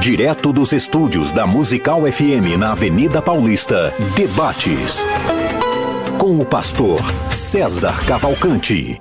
[0.00, 5.06] Direto dos estúdios da Musical FM na Avenida Paulista, debates
[6.18, 9.00] com o pastor César Cavalcante.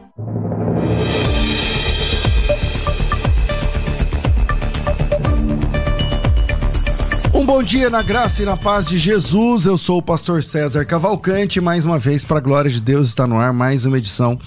[7.34, 9.66] Um bom dia na graça e na paz de Jesus.
[9.66, 11.60] Eu sou o pastor César Cavalcante.
[11.60, 14.40] Mais uma vez, para a glória de Deus, está no ar mais uma edição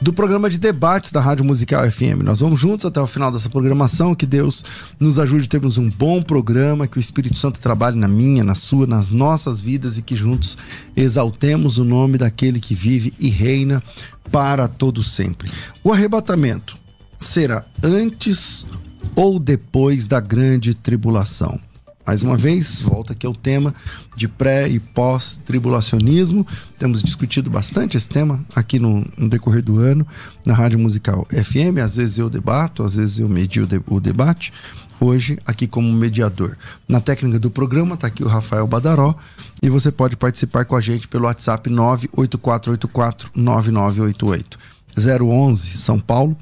[0.00, 2.22] do programa de debates da Rádio Musical FM.
[2.22, 4.14] Nós vamos juntos até o final dessa programação.
[4.14, 4.64] Que Deus
[5.00, 8.54] nos ajude a termos um bom programa, que o Espírito Santo trabalhe na minha, na
[8.54, 10.56] sua, nas nossas vidas e que juntos
[10.94, 13.82] exaltemos o nome daquele que vive e reina
[14.30, 15.50] para todo sempre.
[15.82, 16.76] O arrebatamento
[17.18, 18.66] será antes
[19.14, 21.58] ou depois da grande tribulação?
[22.06, 23.74] Mais uma vez, volta aqui ao tema
[24.16, 26.46] de pré e pós-tribulacionismo.
[26.78, 30.06] Temos discutido bastante esse tema aqui no, no, decorrer do ano
[30.44, 31.78] na Rádio Musical FM.
[31.82, 34.52] Às vezes eu debato, às vezes eu medio o, de, o debate.
[35.00, 36.56] Hoje, aqui como mediador.
[36.88, 39.16] Na técnica do programa, está aqui o Rafael Badaró.
[39.60, 44.56] E você pode participar com a gente pelo WhatsApp 984849988.
[44.96, 46.36] 011 São Paulo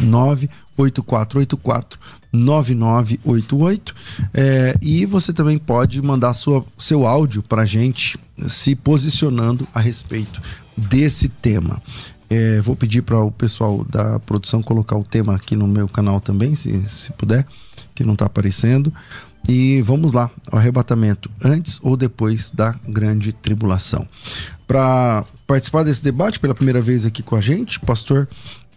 [0.00, 1.98] 98484
[2.32, 3.94] 9988
[4.32, 10.40] é, e você também pode mandar sua, seu áudio para gente se posicionando a respeito
[10.76, 11.82] desse tema.
[12.30, 16.18] É, vou pedir para o pessoal da produção colocar o tema aqui no meu canal
[16.18, 17.46] também, se, se puder,
[17.94, 18.92] que não está aparecendo.
[19.46, 24.08] E vamos lá, o arrebatamento, antes ou depois da grande tribulação.
[24.66, 28.28] Para participar desse debate pela primeira vez aqui com a gente, pastor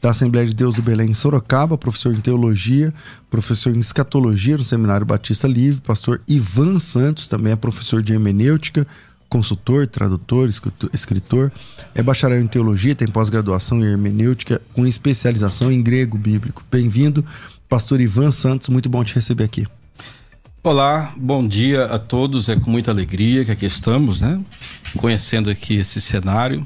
[0.06, 2.94] da Assembleia de Deus do Belém em Sorocaba, professor em teologia,
[3.28, 8.86] professor em escatologia no Seminário Batista Livre, pastor Ivan Santos, também é professor de hermenêutica,
[9.28, 10.48] consultor, tradutor,
[10.94, 11.52] escritor,
[11.96, 16.64] é bacharel em teologia, tem pós-graduação em hermenêutica com especialização em grego bíblico.
[16.70, 17.26] Bem-vindo,
[17.68, 19.66] pastor Ivan Santos, muito bom te receber aqui.
[20.62, 22.48] Olá, bom dia a todos.
[22.48, 24.40] É com muita alegria que aqui estamos, né?
[24.98, 26.66] Conhecendo aqui esse cenário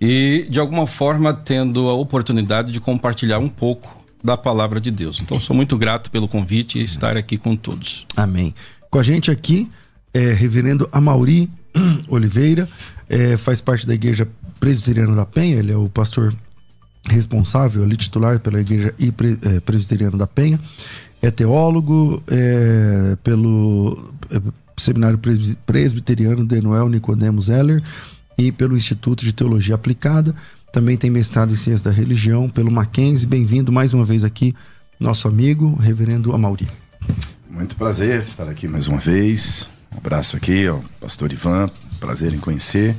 [0.00, 5.20] e de alguma forma tendo a oportunidade de compartilhar um pouco da palavra de Deus.
[5.20, 8.06] Então sou muito grato pelo convite e estar aqui com todos.
[8.16, 8.54] Amém.
[8.90, 9.70] Com a gente aqui
[10.12, 11.50] é Reverendo Amauri
[12.08, 12.68] Oliveira,
[13.08, 14.28] é, faz parte da Igreja
[14.58, 16.34] Presbiteriana da Penha, ele é o pastor
[17.08, 18.94] responsável ali titular pela Igreja
[19.42, 20.60] é, Presbiteriana da Penha,
[21.22, 24.40] é teólogo é, pelo é,
[24.76, 25.18] Seminário
[25.66, 27.82] Presbiteriano de Noel Nicodemos Heller,
[28.40, 30.34] e pelo Instituto de Teologia Aplicada.
[30.72, 33.26] Também tem mestrado em Ciência da Religião pelo Mackenzie.
[33.26, 34.54] Bem-vindo mais uma vez aqui,
[34.98, 36.68] nosso amigo, Reverendo Amauri.
[37.50, 39.68] Muito prazer estar aqui mais uma vez.
[39.92, 42.96] Um abraço aqui ao pastor Ivan, prazer em conhecer.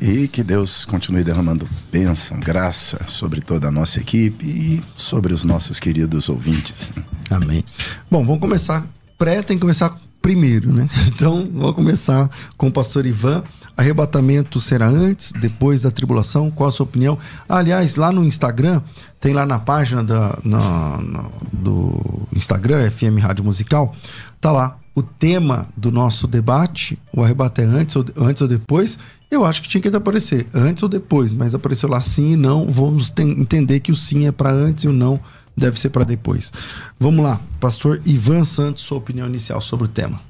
[0.00, 5.44] E que Deus continue derramando bênção, graça sobre toda a nossa equipe e sobre os
[5.44, 6.90] nossos queridos ouvintes.
[7.28, 7.62] Amém.
[8.10, 8.86] Bom, vamos começar.
[9.18, 10.88] Pré tem que começar primeiro, né?
[11.08, 13.42] Então, vamos começar com o pastor Ivan.
[13.76, 16.50] Arrebatamento será antes, depois da tribulação?
[16.50, 17.18] Qual a sua opinião?
[17.48, 18.82] aliás, lá no Instagram,
[19.20, 23.94] tem lá na página da, na, na, do Instagram, FM Rádio Musical,
[24.40, 28.98] tá lá o tema do nosso debate, o arrebate é antes ou, antes ou depois.
[29.30, 32.70] Eu acho que tinha que aparecer antes ou depois, mas apareceu lá sim e não.
[32.70, 35.20] Vamos entender que o sim é para antes e o não
[35.60, 36.52] deve ser para depois.
[36.98, 40.20] Vamos lá, pastor Ivan Santos, sua opinião inicial sobre o tema.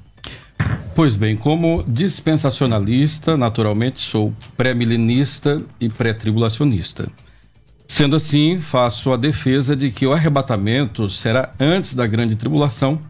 [0.93, 7.09] Pois bem, como dispensacionalista, naturalmente sou pré-milenista e pré-tribulacionista.
[7.87, 13.01] Sendo assim, faço a defesa de que o arrebatamento será antes da grande tribulação.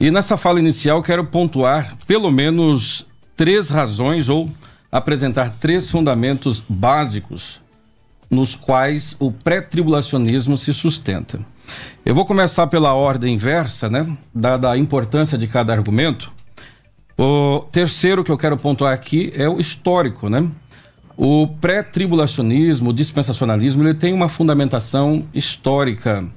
[0.00, 4.50] E nessa fala inicial quero pontuar pelo menos três razões ou
[4.90, 7.60] apresentar três fundamentos básicos
[8.30, 11.40] nos quais o pré-tribulacionismo se sustenta.
[12.04, 14.16] Eu vou começar pela ordem inversa, né?
[14.34, 16.30] Dada a importância de cada argumento.
[17.18, 20.48] O terceiro que eu quero pontuar aqui é o histórico, né?
[21.16, 26.28] O pré-tribulacionismo, o dispensacionalismo, ele tem uma fundamentação histórica,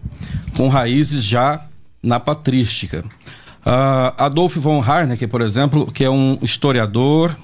[0.55, 1.65] com raízes já
[2.01, 3.03] na patrística.
[3.59, 7.37] Uh, Adolf von Harnack, por exemplo, que é um historiador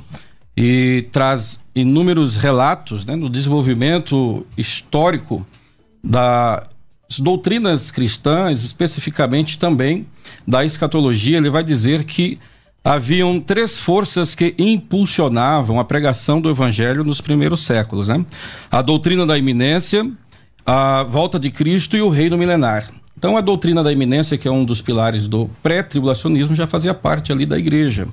[0.55, 5.45] e traz inúmeros relatos né, no desenvolvimento histórico
[6.01, 6.69] das
[7.19, 10.07] doutrinas cristãs, especificamente também
[10.47, 11.37] da escatologia.
[11.37, 12.39] Ele vai dizer que
[12.83, 18.25] haviam três forças que impulsionavam a pregação do evangelho nos primeiros séculos: né?
[18.71, 20.09] a doutrina da iminência,
[20.65, 22.89] a volta de Cristo e o reino milenar.
[23.17, 27.31] Então, a doutrina da iminência, que é um dos pilares do pré-tribulacionismo, já fazia parte
[27.31, 28.07] ali da igreja.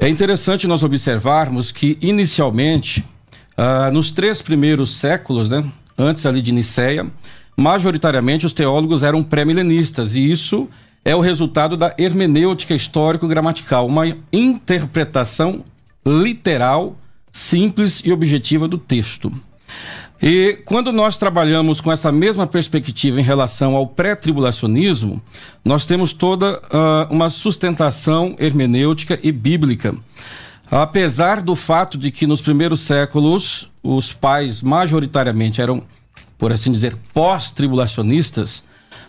[0.00, 3.04] É interessante nós observarmos que, inicialmente,
[3.56, 5.68] ah, nos três primeiros séculos, né,
[5.98, 7.04] antes ali de Nicéia,
[7.56, 10.68] majoritariamente os teólogos eram pré-milenistas, e isso
[11.04, 15.64] é o resultado da hermenêutica histórico-gramatical, uma interpretação
[16.06, 16.96] literal,
[17.32, 19.32] simples e objetiva do texto.
[20.20, 25.22] E quando nós trabalhamos com essa mesma perspectiva em relação ao pré-tribulacionismo,
[25.64, 29.94] nós temos toda uh, uma sustentação hermenêutica e bíblica.
[30.70, 35.82] Apesar do fato de que nos primeiros séculos os pais majoritariamente eram,
[36.36, 38.62] por assim dizer, pós-tribulacionistas,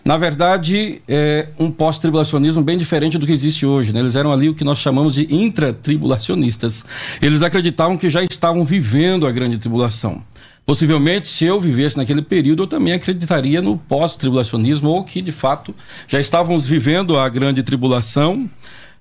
[0.04, 3.92] na verdade, é um pós-tribulacionismo bem diferente do que existe hoje.
[3.92, 4.00] Né?
[4.00, 6.86] Eles eram ali o que nós chamamos de intratribulacionistas.
[7.20, 10.22] Eles acreditavam que já estavam vivendo a grande tribulação.
[10.70, 15.74] Possivelmente, se eu vivesse naquele período, eu também acreditaria no pós-tribulacionismo, ou que, de fato,
[16.06, 18.48] já estávamos vivendo a grande tribulação.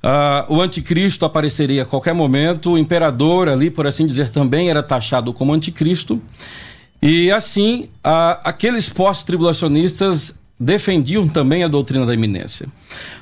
[0.04, 4.82] Uh, o anticristo apareceria a qualquer momento, o imperador ali, por assim dizer, também era
[4.82, 6.20] taxado como anticristo.
[7.00, 12.68] E assim, uh, aqueles pós-tribulacionistas defendiam também a doutrina da iminência.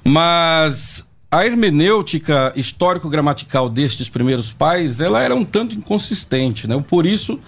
[0.06, 6.84] Mas a hermenêutica histórico-gramatical destes primeiros pais, ela era um tanto inconsistente, né?
[6.88, 7.40] Por isso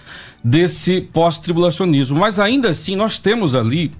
[0.44, 2.18] desse pós-tribulacionismo.
[2.18, 3.92] Mas ainda assim, nós temos ali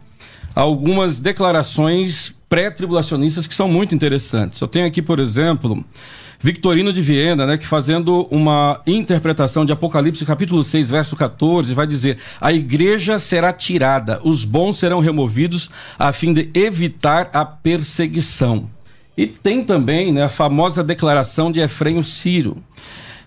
[0.55, 4.61] algumas declarações pré-tribulacionistas que são muito interessantes.
[4.61, 5.83] Eu tenho aqui, por exemplo,
[6.39, 11.87] Victorino de Viena, né, que fazendo uma interpretação de Apocalipse capítulo 6, verso 14, vai
[11.87, 18.69] dizer: "A igreja será tirada, os bons serão removidos a fim de evitar a perseguição".
[19.21, 22.57] E tem também, né, a famosa declaração de Efraim Ciro: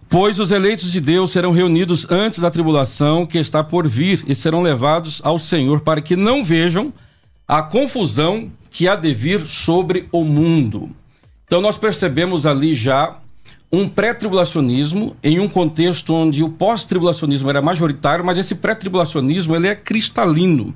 [0.10, 4.34] Pois os eleitos de Deus serão reunidos antes da tribulação que está por vir e
[4.34, 6.92] serão levados ao Senhor para que não vejam
[7.48, 10.90] a confusão que há de vir sobre o mundo.
[11.46, 13.20] Então nós percebemos ali já
[13.72, 19.76] um pré-tribulacionismo em um contexto onde o pós-tribulacionismo era majoritário, mas esse pré-tribulacionismo ele é
[19.76, 20.74] cristalino.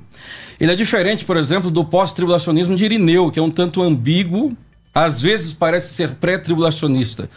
[0.60, 4.56] Ele é diferente, por exemplo, do pós-tribulacionismo de Irineu, que é um tanto ambíguo,
[4.94, 7.30] às vezes parece ser pré-tribulacionista.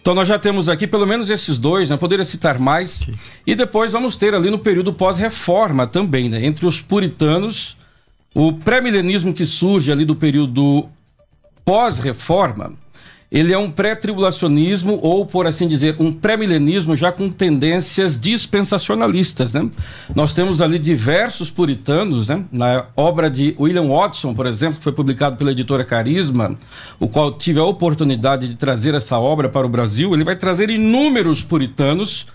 [0.00, 1.96] Então nós já temos aqui pelo menos esses dois, né?
[1.96, 3.02] Poderia citar mais.
[3.46, 6.44] E depois vamos ter ali no período pós-reforma também, né?
[6.44, 7.76] Entre os puritanos,
[8.34, 10.88] o pré-milenismo que surge ali do período
[11.64, 12.72] pós-reforma,
[13.30, 19.68] ele é um pré-tribulacionismo ou, por assim dizer, um pré-milenismo já com tendências dispensacionalistas, né?
[20.14, 22.42] Nós temos ali diversos puritanos, né?
[22.50, 26.56] Na obra de William Watson, por exemplo, que foi publicado pela editora Carisma,
[26.98, 30.70] o qual tive a oportunidade de trazer essa obra para o Brasil, ele vai trazer
[30.70, 32.26] inúmeros puritanos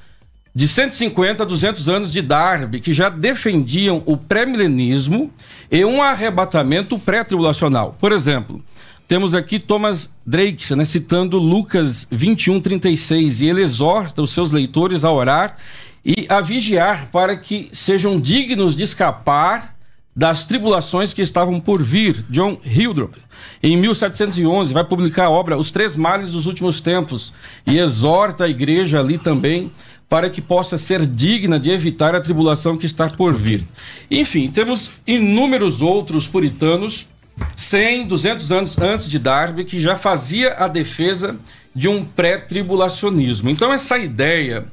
[0.55, 5.31] de 150 a 200 anos de Darby, que já defendiam o pré-milenismo
[5.71, 7.97] e um arrebatamento pré-tribulacional.
[7.99, 8.61] Por exemplo,
[9.07, 15.03] temos aqui Thomas Drake, né, citando Lucas 21, 36, e ele exorta os seus leitores
[15.03, 15.57] a orar
[16.05, 19.73] e a vigiar para que sejam dignos de escapar
[20.15, 22.23] das tribulações que estavam por vir.
[22.29, 23.15] John Hildrop,
[23.61, 27.33] em 1711, vai publicar a obra Os Três Males dos Últimos Tempos
[27.65, 29.71] e exorta a igreja ali também
[30.07, 33.67] para que possa ser digna de evitar a tribulação que está por vir.
[34.11, 37.07] Enfim, temos inúmeros outros puritanos
[37.56, 41.38] 100, 200 anos antes de Darby, que já fazia a defesa
[41.75, 43.50] de um pré-tribulacionismo.
[43.50, 44.65] Então, essa ideia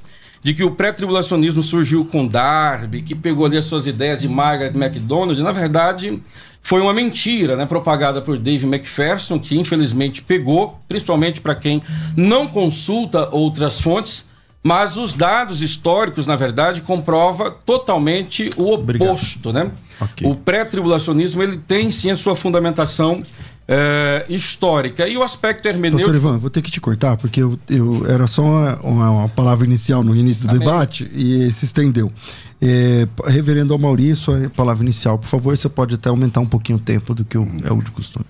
[0.43, 4.73] de que o pré-tribulacionismo surgiu com Darby, que pegou ali as suas ideias de Margaret
[4.73, 6.21] MacDonald, na verdade
[6.63, 11.83] foi uma mentira, né, propagada por Dave McPherson, que infelizmente pegou, principalmente para quem
[12.17, 14.25] não consulta outras fontes,
[14.63, 19.53] mas os dados históricos, na verdade, comprova totalmente o oposto, Obrigado.
[19.53, 19.71] né?
[20.01, 20.27] Okay.
[20.27, 23.23] O pré-tribulacionismo ele tem sim a sua fundamentação
[23.67, 25.07] é, histórica.
[25.09, 26.11] E o aspecto hermenêutico.
[26.11, 29.29] Pastor Ivan, vou ter que te cortar, porque eu, eu era só uma, uma, uma,
[29.29, 30.59] palavra inicial no início do Amém.
[30.59, 32.13] debate e se estendeu.
[32.61, 36.81] É, reverendo Maurício, a palavra inicial, por favor, você pode até aumentar um pouquinho o
[36.81, 38.27] tempo do que eu, é o de costume.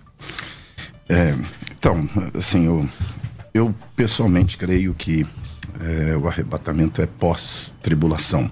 [1.08, 1.34] É,
[1.74, 2.08] então,
[2.38, 2.88] assim, eu,
[3.52, 5.26] eu pessoalmente creio que
[5.80, 8.50] é, o arrebatamento é pós-tribulação.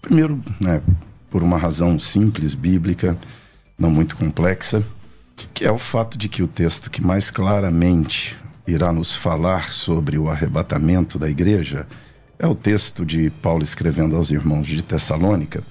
[0.00, 0.82] Primeiro, né,
[1.30, 3.16] por uma razão simples, bíblica,
[3.78, 4.82] não muito complexa,
[5.52, 10.16] que é o fato de que o texto que mais claramente irá nos falar sobre
[10.16, 11.86] o arrebatamento da igreja
[12.38, 15.62] é o texto de Paulo escrevendo aos irmãos de Tessalônica.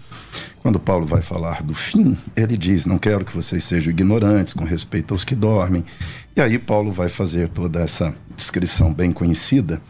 [0.62, 4.64] Quando Paulo vai falar do fim, ele diz: Não quero que vocês sejam ignorantes com
[4.64, 5.84] respeito aos que dormem.
[6.36, 9.82] E aí, Paulo vai fazer toda essa descrição bem conhecida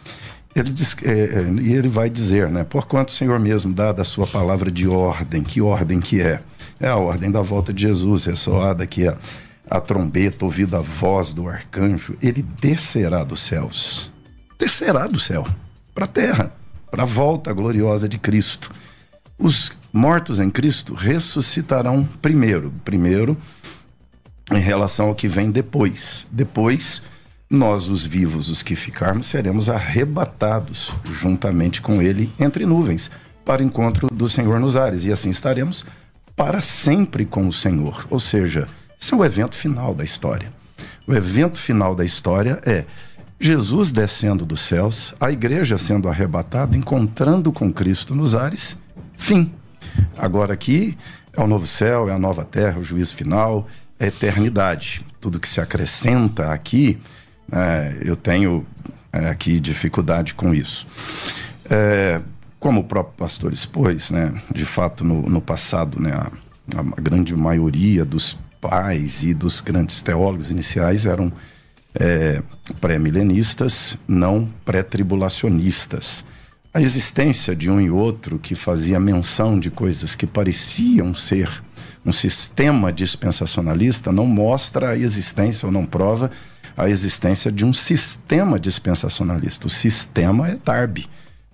[0.55, 2.63] ele diz, é, é, e ele vai dizer, né?
[2.63, 6.41] Porquanto o Senhor mesmo dá da sua palavra de ordem, que ordem que é?
[6.79, 9.17] É a ordem da volta de Jesus, ressoada que é
[9.69, 14.11] a trombeta, ouvida a voz do arcanjo, ele descerá dos céus.
[14.59, 15.47] Descerá do céu
[15.95, 16.53] para a terra,
[16.91, 18.71] para a volta gloriosa de Cristo.
[19.37, 22.71] Os mortos em Cristo ressuscitarão primeiro.
[22.83, 23.37] Primeiro,
[24.51, 26.27] em relação ao que vem depois.
[26.31, 27.01] Depois,
[27.53, 33.11] nós, os vivos, os que ficarmos, seremos arrebatados juntamente com ele entre nuvens
[33.45, 35.05] para o encontro do Senhor nos ares.
[35.05, 35.85] E assim estaremos
[36.35, 38.07] para sempre com o Senhor.
[38.09, 38.67] Ou seja,
[38.99, 40.51] esse é o evento final da história.
[41.05, 42.85] O evento final da história é
[43.39, 48.75] Jesus descendo dos céus, a igreja sendo arrebatada, encontrando com Cristo nos ares,
[49.15, 49.53] fim.
[50.17, 50.97] Agora aqui
[51.31, 53.67] é o novo céu, é a nova terra, o juízo final,
[53.99, 55.05] é a eternidade.
[55.21, 56.99] Tudo que se acrescenta aqui,
[57.51, 58.65] é, eu tenho
[59.11, 60.87] é, aqui dificuldade com isso.
[61.69, 62.21] É,
[62.59, 66.31] como o próprio pastor expôs, né, de fato no, no passado, né, a,
[66.79, 71.31] a grande maioria dos pais e dos grandes teólogos iniciais eram
[71.93, 72.41] é,
[72.79, 76.25] pré-milenistas, não pré-tribulacionistas.
[76.73, 81.49] A existência de um e outro que fazia menção de coisas que pareciam ser
[82.05, 86.31] um sistema dispensacionalista não mostra a existência ou não prova
[86.75, 89.67] a existência de um sistema dispensacionalista.
[89.67, 91.07] O sistema é Darby,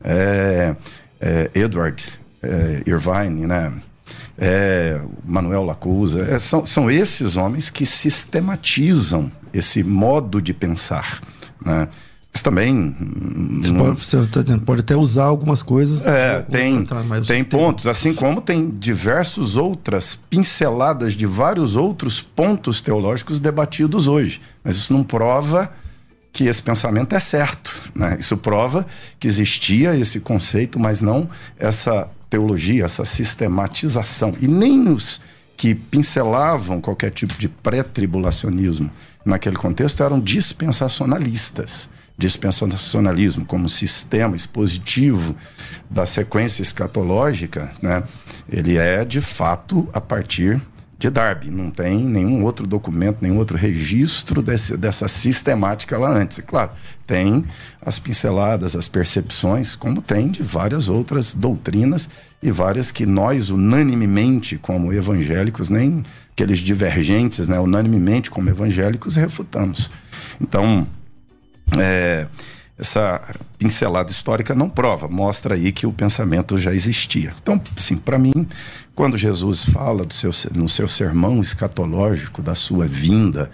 [0.04, 0.76] é,
[1.20, 2.04] é Edward
[2.42, 3.74] é, Irvine, né?
[4.40, 11.22] é, Manuel Lacusa, é, são, são esses homens que sistematizam esse modo de pensar.
[11.64, 11.88] Né?
[12.34, 12.96] Mas também.
[13.62, 13.86] Você, não...
[13.86, 16.06] pode, você tá dizendo, pode até usar algumas coisas.
[16.06, 16.86] É, tem,
[17.26, 24.42] tem pontos, assim como tem diversas outras pinceladas de vários outros pontos teológicos debatidos hoje.
[24.64, 25.72] Mas isso não prova
[26.32, 27.76] que esse pensamento é certo.
[27.96, 28.18] Né?
[28.20, 28.86] Isso prova
[29.20, 34.36] que existia esse conceito, mas não essa teologia, essa sistematização.
[34.40, 35.20] E nem os
[35.58, 38.90] que pincelavam qualquer tipo de pré-tribulacionismo
[39.26, 41.90] naquele contexto eram dispensacionalistas.
[42.20, 45.34] Dispensacionalismo como sistema expositivo
[45.90, 48.04] da sequência escatológica, né?
[48.52, 50.62] ele é de fato a partir
[51.00, 51.50] de Darby.
[51.50, 56.40] Não tem nenhum outro documento, nenhum outro registro desse, dessa sistemática lá antes.
[56.40, 56.72] E, claro,
[57.08, 57.46] tem
[57.82, 62.10] as pinceladas, as percepções, como tem de várias outras doutrinas
[62.44, 69.90] e várias que nós, unanimemente, como evangélicos, nem aqueles divergentes, né, unanimemente, como evangélicos, refutamos.
[70.40, 70.86] Então,
[71.78, 72.28] é,
[72.78, 73.22] essa
[73.58, 77.34] pincelada histórica não prova, mostra aí que o pensamento já existia.
[77.42, 78.48] Então, sim, para mim,
[78.96, 83.52] quando Jesus fala seu, no seu sermão escatológico da sua vinda,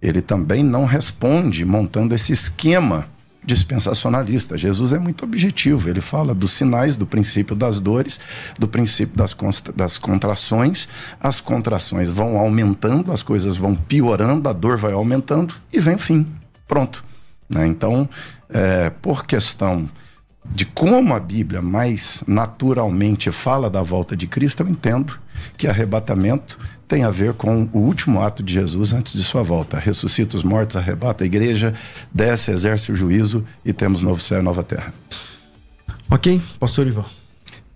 [0.00, 3.06] ele também não responde montando esse esquema
[3.44, 4.58] dispensacionalista.
[4.58, 8.20] Jesus é muito objetivo, ele fala dos sinais, do princípio das dores,
[8.58, 9.34] do princípio das,
[9.74, 10.88] das contrações.
[11.18, 15.98] As contrações vão aumentando, as coisas vão piorando, a dor vai aumentando e vem o
[15.98, 16.26] fim.
[16.68, 17.02] Pronto.
[17.48, 17.66] Né?
[17.66, 18.08] Então,
[18.50, 19.88] é, por questão
[20.44, 25.18] de como a Bíblia mais naturalmente fala da volta de Cristo, eu entendo
[25.56, 29.78] que arrebatamento tem a ver com o último ato de Jesus antes de sua volta.
[29.78, 31.74] Ressuscita os mortos, arrebata a igreja,
[32.12, 34.92] desce, exerce o juízo e temos novo céu e nova terra.
[36.10, 37.04] Ok, pastor Ivan.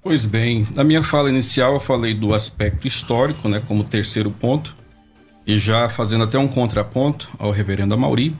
[0.02, 4.74] Pois bem, na minha fala inicial eu falei do aspecto histórico, né, como terceiro ponto,
[5.46, 8.34] e já fazendo até um contraponto ao reverendo Amauri,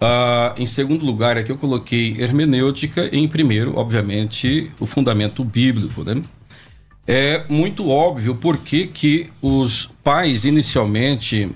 [0.00, 3.08] Uh, em segundo lugar, aqui eu coloquei hermenêutica.
[3.12, 6.02] E em primeiro, obviamente, o fundamento bíblico.
[6.02, 6.22] Né?
[7.06, 11.50] É muito óbvio por que, que os pais inicialmente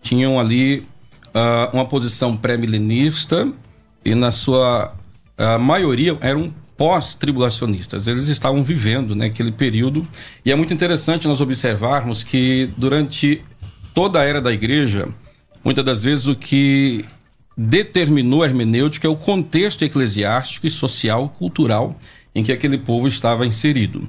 [0.00, 0.86] tinham ali
[1.28, 3.52] uh, uma posição pré-milenista
[4.04, 4.94] e, na sua
[5.36, 8.06] uh, maioria, eram pós-tribulacionistas.
[8.06, 10.06] Eles estavam vivendo né, aquele período.
[10.44, 13.42] E é muito interessante nós observarmos que durante
[13.92, 15.08] toda a era da igreja,
[15.64, 17.04] muitas das vezes o que
[17.60, 21.98] determinou a hermenêutica é o contexto eclesiástico e social cultural
[22.32, 24.08] em que aquele povo estava inserido.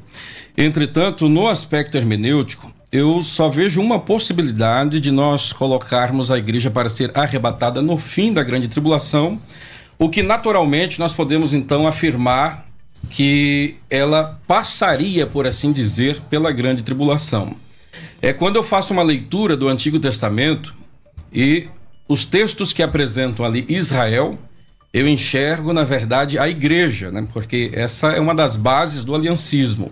[0.55, 6.89] Entretanto, no aspecto hermenêutico, eu só vejo uma possibilidade de nós colocarmos a igreja para
[6.89, 9.41] ser arrebatada no fim da grande tribulação,
[9.97, 12.67] o que naturalmente nós podemos então afirmar
[13.09, 17.55] que ela passaria, por assim dizer, pela grande tribulação.
[18.21, 20.75] É quando eu faço uma leitura do Antigo Testamento
[21.33, 21.67] e
[22.09, 24.37] os textos que apresentam ali Israel,
[24.91, 27.27] eu enxergo, na verdade, a igreja, né?
[27.31, 29.91] porque essa é uma das bases do aliancismo.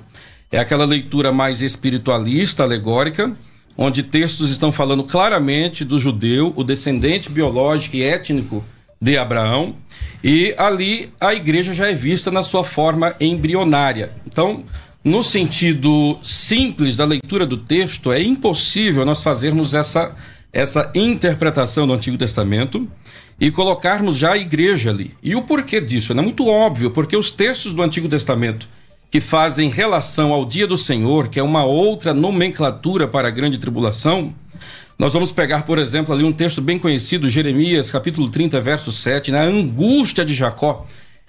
[0.51, 3.31] É aquela leitura mais espiritualista, alegórica,
[3.77, 8.65] onde textos estão falando claramente do judeu, o descendente biológico e étnico
[8.99, 9.75] de Abraão,
[10.23, 14.11] e ali a igreja já é vista na sua forma embrionária.
[14.25, 14.63] Então,
[15.03, 20.15] no sentido simples da leitura do texto, é impossível nós fazermos essa
[20.57, 22.89] essa interpretação do Antigo Testamento
[23.39, 25.13] e colocarmos já a igreja ali.
[25.21, 26.11] E o porquê disso?
[26.11, 28.67] É muito óbvio, porque os textos do Antigo Testamento
[29.11, 33.59] que fazem relação ao dia do Senhor, que é uma outra nomenclatura para a grande
[33.59, 34.33] tribulação,
[34.97, 39.31] Nós vamos pegar, por exemplo, ali um texto bem conhecido, Jeremias, capítulo 30, verso 7,
[39.31, 40.87] na angústia de Jacó.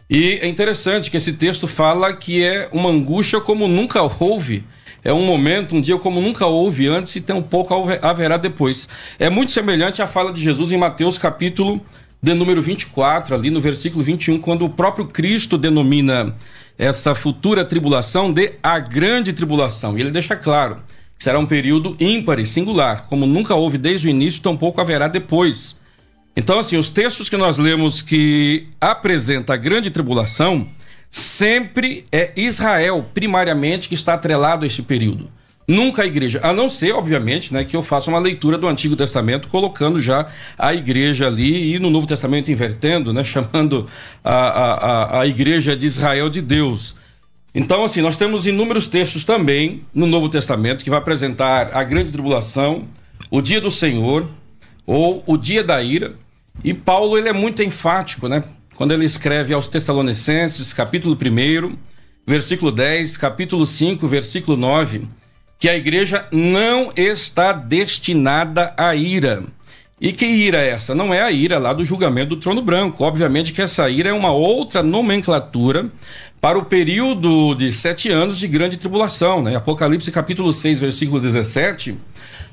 [0.08, 4.64] E é interessante que esse texto fala que é uma angústia como nunca houve.
[5.08, 7.72] É um momento, um dia como nunca houve antes e tão pouco
[8.02, 8.86] haverá depois.
[9.18, 11.80] É muito semelhante à fala de Jesus em Mateus capítulo
[12.20, 16.36] de número 24, ali no versículo 21, quando o próprio Cristo denomina
[16.76, 19.96] essa futura tribulação de a grande tribulação.
[19.96, 20.82] E ele deixa claro
[21.16, 25.08] que será um período ímpar e singular, como nunca houve desde o início, tampouco haverá
[25.08, 25.74] depois.
[26.36, 30.68] Então, assim, os textos que nós lemos que apresenta a grande tribulação,
[31.10, 35.30] sempre é Israel, primariamente, que está atrelado a este período.
[35.66, 38.96] Nunca a igreja, a não ser, obviamente, né, que eu faça uma leitura do Antigo
[38.96, 40.26] Testamento, colocando já
[40.58, 43.86] a igreja ali e no Novo Testamento invertendo, né, chamando
[44.24, 46.96] a, a, a igreja de Israel de Deus.
[47.54, 52.12] Então, assim, nós temos inúmeros textos também no Novo Testamento que vai apresentar a grande
[52.12, 52.88] tribulação,
[53.30, 54.26] o dia do Senhor
[54.86, 56.14] ou o dia da ira,
[56.64, 58.42] e Paulo ele é muito enfático, né?
[58.78, 61.76] Quando ele escreve aos Tessalonicenses, capítulo 1,
[62.24, 65.08] versículo 10, capítulo 5, versículo 9,
[65.58, 69.42] que a igreja não está destinada à ira.
[70.00, 70.94] E que ira é essa?
[70.94, 73.02] Não é a ira lá do julgamento do trono branco.
[73.02, 75.90] Obviamente que essa ira é uma outra nomenclatura
[76.40, 79.42] para o período de sete anos de grande tribulação.
[79.42, 79.56] Né?
[79.56, 81.98] Apocalipse capítulo 6, versículo 17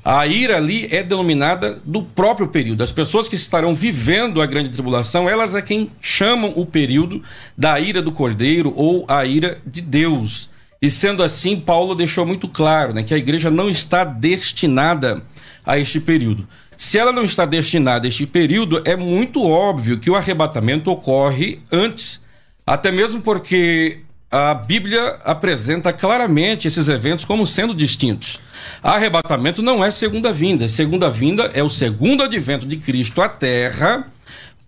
[0.08, 2.80] a ira ali é denominada do próprio período.
[2.80, 7.20] As pessoas que estarão vivendo a grande tribulação, elas é quem chamam o período
[7.58, 10.48] da ira do cordeiro ou a ira de Deus.
[10.80, 15.24] E sendo assim, Paulo deixou muito claro né, que a igreja não está destinada
[15.64, 16.46] a este período.
[16.78, 21.58] Se ela não está destinada a este período, é muito óbvio que o arrebatamento ocorre
[21.72, 22.20] antes,
[22.64, 28.40] até mesmo porque a Bíblia apresenta claramente esses eventos como sendo distintos.
[28.82, 30.68] Arrebatamento não é segunda vinda.
[30.68, 34.06] Segunda vinda é o segundo advento de Cristo à Terra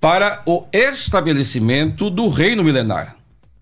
[0.01, 3.17] para o estabelecimento do reino milenar.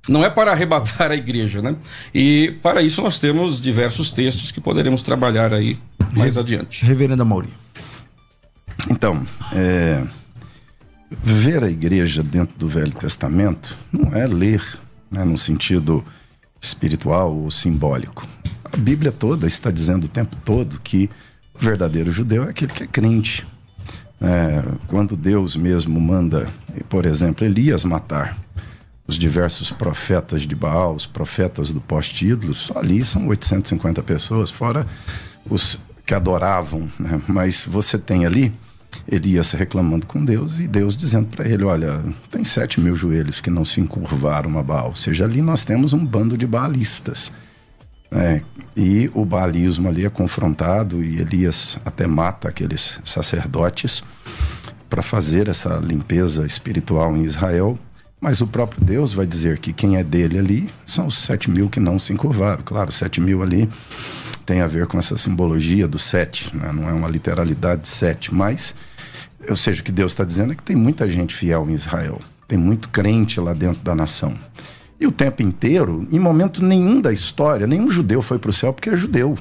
[0.08, 1.74] Não é para arrebatar a igreja, né?
[2.14, 5.78] E para isso nós temos diversos textos que poderemos trabalhar aí
[6.12, 6.84] mais adiante.
[6.84, 7.48] Reverenda Mauri.
[8.90, 10.02] Então, é,
[11.10, 14.62] ver a igreja dentro do Velho Testamento não é ler
[15.10, 16.04] né, no sentido
[16.60, 18.26] espiritual ou simbólico.
[18.64, 21.08] A Bíblia toda está dizendo o tempo todo que
[21.54, 23.46] o verdadeiro judeu é aquele que é crente.
[24.20, 26.48] É, quando Deus mesmo manda,
[26.88, 28.36] por exemplo, Elias matar
[29.06, 34.86] os diversos profetas de Baal, os profetas do poste-ídolos, ali são 850 pessoas, fora
[35.48, 36.88] os que adoravam.
[36.98, 37.20] Né?
[37.28, 38.52] Mas você tem ali
[39.10, 43.50] Elias reclamando com Deus e Deus dizendo para ele: Olha, tem sete mil joelhos que
[43.50, 44.88] não se encurvaram a Baal.
[44.88, 47.32] Ou seja, ali nós temos um bando de baalistas.
[48.10, 48.40] É,
[48.76, 54.04] e o baalismo ali é confrontado e Elias até mata aqueles sacerdotes
[54.88, 57.78] para fazer essa limpeza espiritual em Israel.
[58.20, 61.68] Mas o próprio Deus vai dizer que quem é dele ali são os sete mil
[61.68, 62.62] que não se encurvaram.
[62.64, 63.68] Claro, sete mil ali
[64.46, 66.70] tem a ver com essa simbologia do sete, né?
[66.72, 68.76] não é uma literalidade de sete, mas,
[69.50, 72.22] ou seja, o que Deus está dizendo é que tem muita gente fiel em Israel,
[72.46, 74.32] tem muito crente lá dentro da nação.
[75.00, 78.72] E o tempo inteiro, em momento nenhum da história, nenhum judeu foi para o céu
[78.72, 79.36] porque é judeu.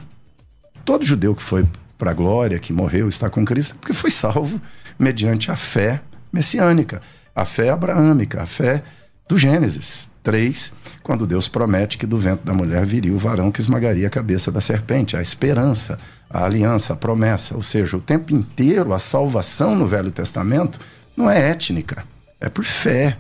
[0.83, 1.65] Todo judeu que foi
[1.97, 4.59] para a glória, que morreu, está com Cristo, é porque foi salvo
[4.99, 6.01] mediante a fé
[6.33, 7.01] messiânica,
[7.33, 8.83] a fé abraâmica, a fé
[9.29, 13.61] do Gênesis 3, quando Deus promete que do vento da mulher viria o varão que
[13.61, 17.55] esmagaria a cabeça da serpente, a esperança, a aliança, a promessa.
[17.55, 20.79] Ou seja, o tempo inteiro a salvação no Velho Testamento
[21.15, 22.03] não é étnica,
[22.41, 23.17] é por fé,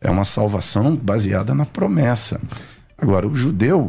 [0.00, 2.40] é uma salvação baseada na promessa.
[2.98, 3.88] Agora, o judeu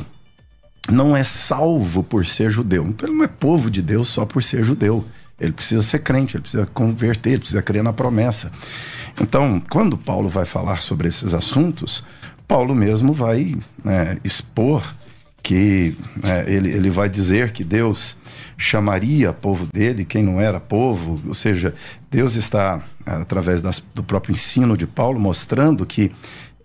[0.89, 2.85] não é salvo por ser judeu.
[2.85, 5.03] Então, ele não é povo de Deus só por ser judeu.
[5.39, 8.51] Ele precisa ser crente, ele precisa converter, ele precisa crer na promessa.
[9.19, 12.03] Então, quando Paulo vai falar sobre esses assuntos,
[12.51, 14.83] Paulo mesmo vai né, expor
[15.41, 18.17] que né, ele, ele vai dizer que Deus
[18.57, 21.73] chamaria povo dele quem não era povo, ou seja,
[22.11, 26.11] Deus está, através das, do próprio ensino de Paulo, mostrando que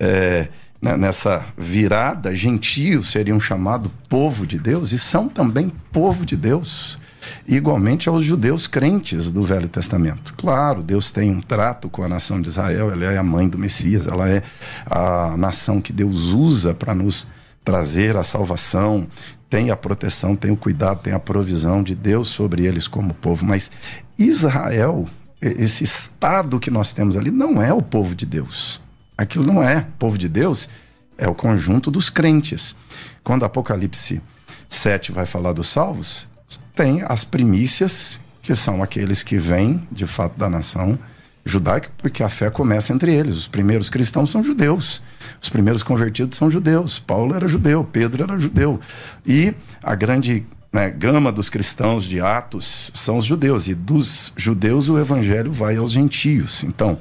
[0.01, 0.49] é,
[0.83, 6.99] né, nessa virada, gentios seriam chamados povo de Deus e são também povo de Deus,
[7.47, 10.35] igualmente aos judeus crentes do Velho Testamento.
[10.37, 13.59] Claro, Deus tem um trato com a nação de Israel, ela é a mãe do
[13.59, 14.43] Messias, ela é
[14.87, 17.27] a nação que Deus usa para nos
[17.65, 19.07] trazer a salvação,
[19.51, 23.45] tem a proteção, tem o cuidado, tem a provisão de Deus sobre eles como povo.
[23.45, 23.71] Mas
[24.19, 25.09] Israel,
[25.41, 28.81] esse estado que nós temos ali, não é o povo de Deus.
[29.17, 30.69] Aquilo não é povo de Deus,
[31.19, 32.75] é o conjunto dos crentes.
[33.25, 34.21] Quando Apocalipse
[34.69, 36.29] 7 vai falar dos salvos,
[36.75, 40.99] tem as primícias que são aqueles que vêm, de fato, da nação
[41.45, 43.37] judaica, porque a fé começa entre eles.
[43.39, 45.01] Os primeiros cristãos são judeus.
[45.41, 46.99] Os primeiros convertidos são judeus.
[46.99, 48.81] Paulo era judeu, Pedro era judeu.
[49.25, 53.69] E a grande né, gama dos cristãos de Atos são os judeus.
[53.69, 56.65] E dos judeus o evangelho vai aos gentios.
[56.65, 56.99] Então,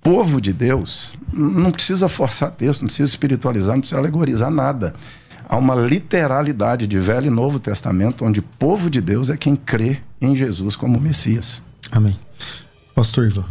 [0.00, 4.94] povo de Deus não precisa forçar texto, não precisa espiritualizar, não precisa alegorizar nada.
[5.54, 10.00] Há uma literalidade de Velho e Novo Testamento onde povo de Deus é quem crê
[10.20, 11.62] em Jesus como Messias.
[11.92, 12.18] Amém.
[12.92, 13.46] Pastor Ivan.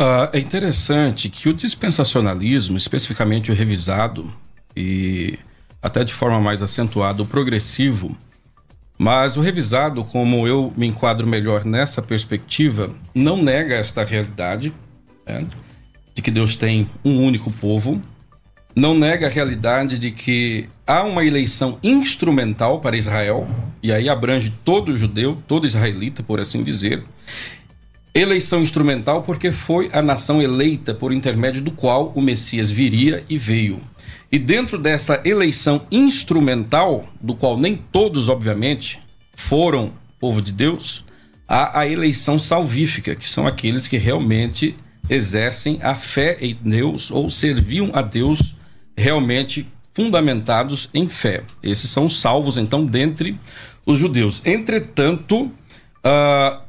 [0.00, 4.28] Uh, é interessante que o dispensacionalismo, especificamente o revisado
[4.76, 5.38] e
[5.80, 8.18] até de forma mais acentuada o progressivo,
[8.98, 14.74] mas o revisado, como eu me enquadro melhor nessa perspectiva, não nega esta realidade
[15.24, 15.46] né,
[16.16, 18.02] de que Deus tem um único povo,
[18.74, 23.48] não nega a realidade de que há uma eleição instrumental para Israel,
[23.82, 27.02] e aí abrange todo judeu, todo israelita, por assim dizer,
[28.14, 33.38] Eleição instrumental porque foi a nação eleita por intermédio do qual o Messias viria e
[33.38, 33.80] veio.
[34.30, 39.00] E dentro dessa eleição instrumental, do qual nem todos, obviamente,
[39.34, 41.06] foram povo de Deus,
[41.48, 44.76] há a eleição salvífica, que são aqueles que realmente
[45.08, 48.54] exercem a fé em Deus ou serviam a Deus
[48.94, 51.42] realmente fundamentados em fé.
[51.62, 53.38] Esses são os salvos, então, dentre
[53.84, 54.42] os judeus.
[54.44, 56.62] Entretanto, uh,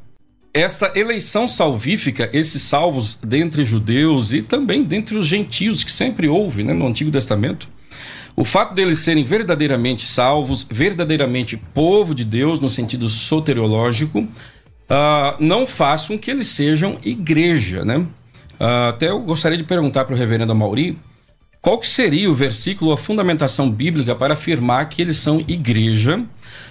[0.53, 6.63] essa eleição salvífica, esses salvos dentre judeus e também dentre os gentios, que sempre houve
[6.63, 7.67] né, no Antigo Testamento,
[8.35, 14.27] o fato deles serem verdadeiramente salvos, verdadeiramente povo de Deus, no sentido soteriológico, uh,
[15.39, 17.97] não faz com que eles sejam igreja, né?
[17.97, 20.97] Uh, até eu gostaria de perguntar para o reverendo Mauri
[21.63, 26.21] qual que seria o versículo, a fundamentação bíblica para afirmar que eles são igreja,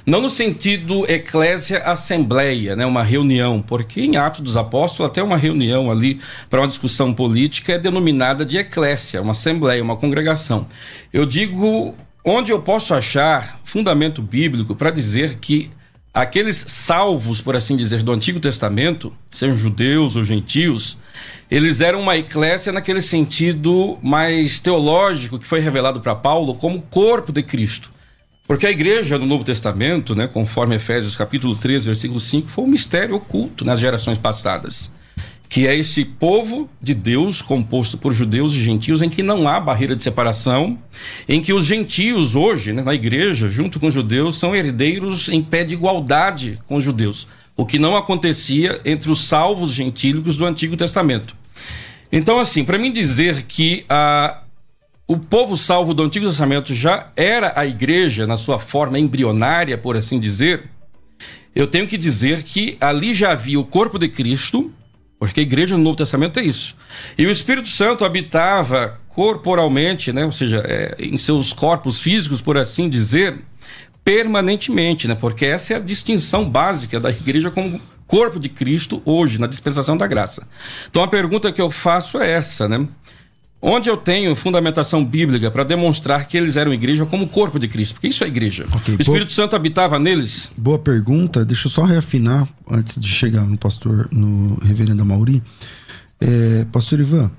[0.05, 5.39] não no sentido eclésia assembleia, né, uma reunião, porque em Atos dos Apóstolos até uma
[5.39, 10.67] reunião ali para uma discussão política é denominada de eclésia, uma assembleia, uma congregação.
[11.11, 15.71] Eu digo onde eu posso achar fundamento bíblico para dizer que
[16.13, 20.99] aqueles salvos, por assim dizer, do Antigo Testamento, sejam judeus ou gentios,
[21.55, 27.31] eles eram uma eclésia naquele sentido mais teológico que foi revelado para Paulo como corpo
[27.31, 27.93] de Cristo.
[28.47, 32.69] Porque a igreja no Novo Testamento, né, conforme Efésios capítulo 3, versículo 5, foi um
[32.69, 34.91] mistério oculto nas gerações passadas,
[35.47, 39.61] que é esse povo de Deus composto por judeus e gentios em que não há
[39.61, 40.79] barreira de separação,
[41.29, 45.43] em que os gentios hoje, né, na igreja, junto com os judeus, são herdeiros em
[45.43, 50.47] pé de igualdade com os judeus, o que não acontecia entre os salvos gentílicos do
[50.47, 51.42] Antigo Testamento.
[52.13, 54.43] Então, assim, para mim dizer que a,
[55.09, 59.97] o povo salvo do Antigo Testamento já era a igreja na sua forma embrionária, por
[59.97, 60.69] assim dizer,
[61.57, 64.71] eu tenho que dizer que ali já havia o corpo de Cristo,
[65.19, 66.77] porque a igreja no Novo Testamento é isso.
[67.17, 72.59] E o Espírito Santo habitava corporalmente, né, ou seja, é, em seus corpos físicos, por
[72.59, 73.39] assim dizer,
[74.05, 77.81] permanentemente, né, porque essa é a distinção básica da igreja como
[78.13, 80.47] corpo de Cristo hoje, na dispensação da graça.
[80.91, 82.87] Então a pergunta que eu faço é essa, né?
[83.59, 87.95] Onde eu tenho fundamentação bíblica para demonstrar que eles eram igreja como corpo de Cristo?
[87.95, 88.67] Porque isso é igreja.
[88.77, 90.51] Okay, o Espírito boa, Santo habitava neles?
[90.55, 91.43] Boa pergunta.
[91.43, 95.43] Deixa eu só reafinar antes de chegar no pastor, no reverendo Mauri.
[96.21, 97.31] É, pastor Ivan,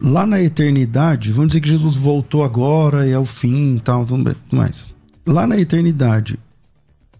[0.00, 4.06] lá na eternidade, vamos dizer que Jesus voltou agora e é o fim e tal,
[4.06, 4.88] tudo mais.
[5.26, 6.38] Lá na eternidade,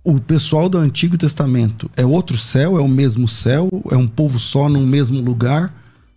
[0.04, 2.78] o pessoal do Antigo Testamento é outro céu?
[2.78, 3.68] É o mesmo céu?
[3.90, 5.68] É um povo só num mesmo lugar?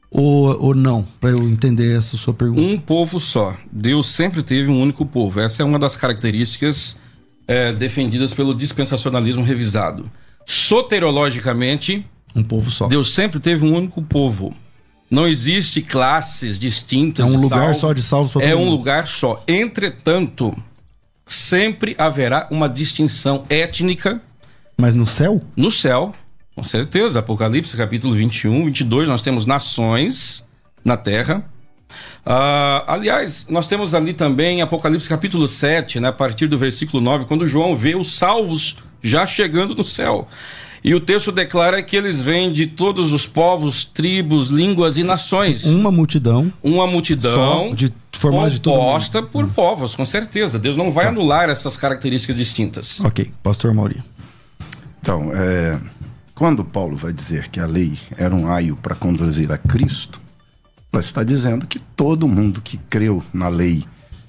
[0.10, 1.08] Ou, ou não?
[1.20, 2.62] Para eu entender essa sua pergunta.
[2.62, 3.56] Um povo só.
[3.72, 5.40] Deus sempre teve um único povo.
[5.40, 6.98] Essa é uma das características
[7.48, 10.12] é, defendidas pelo dispensacionalismo revisado.
[10.46, 12.88] Soterologicamente, um povo só.
[12.88, 14.54] Deus sempre teve um único povo.
[15.10, 17.26] Não existe classes distintas.
[17.26, 17.80] É um lugar salvo.
[17.80, 18.44] só de salvos.
[18.44, 19.44] É um lugar só.
[19.48, 20.56] Entretanto,
[21.34, 24.22] sempre haverá uma distinção étnica.
[24.78, 25.42] Mas no céu?
[25.56, 26.14] No céu,
[26.56, 27.20] com certeza.
[27.20, 30.44] Apocalipse, capítulo 21, 22, nós temos nações
[30.84, 31.46] na terra.
[32.26, 37.26] Uh, aliás, nós temos ali também Apocalipse capítulo 7, né, a partir do versículo 9,
[37.26, 40.28] quando João vê os salvos já chegando no céu.
[40.84, 45.64] E o texto declara que eles vêm de todos os povos, tribos, línguas e nações.
[45.66, 46.52] Uma multidão.
[46.62, 47.70] Uma multidão.
[47.70, 49.28] Só de formada de todo mundo.
[49.32, 49.50] por hum.
[49.50, 50.60] povos, com certeza.
[50.60, 51.10] Deus não vai tá.
[51.10, 53.00] anular essas características distintas.
[53.00, 54.04] Ok, pastor Mauri.
[55.02, 55.80] Então, é,
[56.36, 60.22] quando Paulo vai dizer que a lei era um aio para conduzir a Cristo,
[60.94, 63.86] ela está dizendo que todo mundo que creu na lei,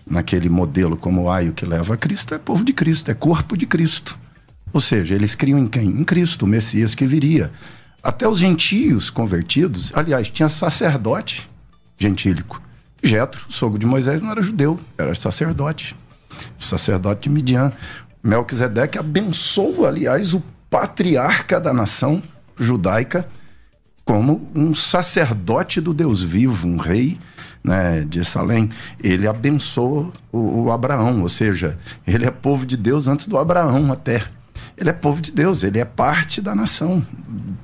[0.07, 3.67] naquele modelo como aio que leva a Cristo, é povo de Cristo, é corpo de
[3.67, 4.19] Cristo.
[4.73, 5.87] Ou seja, eles criam em quem?
[5.87, 7.53] Em Cristo, o Messias que viria.
[8.03, 11.49] Até os gentios convertidos, aliás, tinha sacerdote
[11.99, 12.63] gentílico.
[13.03, 15.97] Jetro, sogro de Moisés, não era judeu, era sacerdote.
[16.57, 17.73] Sacerdote de Midian.
[18.23, 22.23] Melquisedeque abençoa, aliás, o patriarca da nação
[22.57, 23.29] judaica
[24.05, 27.19] como um sacerdote do Deus vivo, um rei
[27.63, 28.71] né, de Salém.
[29.03, 33.93] Ele abençoa o, o Abraão, ou seja, ele é povo de Deus antes do Abraão
[33.93, 34.23] até
[34.77, 37.05] ele é povo de Deus, ele é parte da nação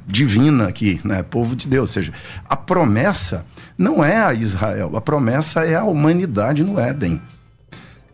[0.07, 1.23] divina aqui, né?
[1.23, 1.91] Povo de Deus.
[1.91, 2.13] Ou seja,
[2.49, 3.45] a promessa
[3.79, 7.23] não é a Israel, a promessa é a humanidade no Éden.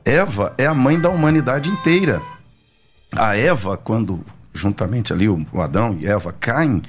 [0.05, 2.20] Eva é a mãe da humanidade inteira.
[3.16, 4.20] A Eva, quando
[4.53, 6.83] juntamente ali o, Adão e Eva caem,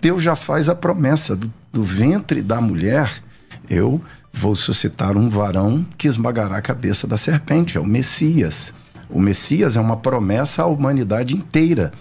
[0.00, 3.20] Deus já faz a promessa do, do ventre da mulher.
[3.68, 4.00] Eu
[4.32, 8.72] vou suscitar um varão que esmagará a cabeça da serpente, é o Messias.
[9.08, 11.92] O Messias é uma promessa à humanidade inteira.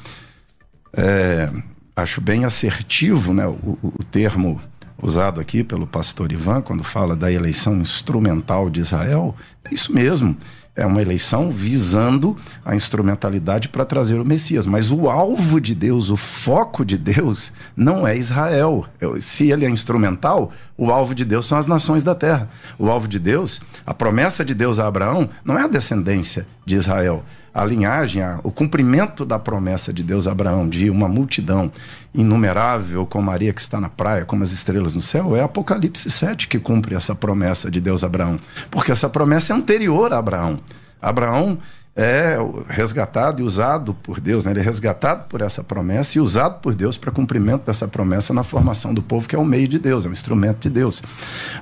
[0.93, 1.49] É,
[1.95, 4.61] acho bem assertivo né, o, o termo
[5.01, 9.35] usado aqui pelo pastor Ivan, quando fala da eleição instrumental de Israel.
[9.63, 10.35] É isso mesmo
[10.79, 14.65] é uma eleição visando a instrumentalidade para trazer o Messias.
[14.65, 18.85] Mas o alvo de Deus, o foco de Deus, não é Israel.
[19.19, 22.49] Se ele é instrumental, o alvo de Deus são as nações da terra.
[22.77, 26.77] O alvo de Deus, a promessa de Deus a Abraão, não é a descendência de
[26.77, 27.25] Israel.
[27.53, 31.71] A linhagem, a, o cumprimento da promessa de Deus a Abraão, de uma multidão
[32.13, 36.47] inumerável, como Maria que está na praia, como as estrelas no céu, é Apocalipse 7
[36.47, 38.39] que cumpre essa promessa de Deus a Abraão.
[38.69, 40.59] Porque essa promessa é anterior a Abraão.
[41.01, 41.57] Abraão
[42.01, 42.37] é
[42.69, 44.51] resgatado e usado por Deus, né?
[44.51, 48.41] ele é resgatado por essa promessa e usado por Deus para cumprimento dessa promessa na
[48.41, 51.03] formação do povo, que é o meio de Deus, é um instrumento de Deus.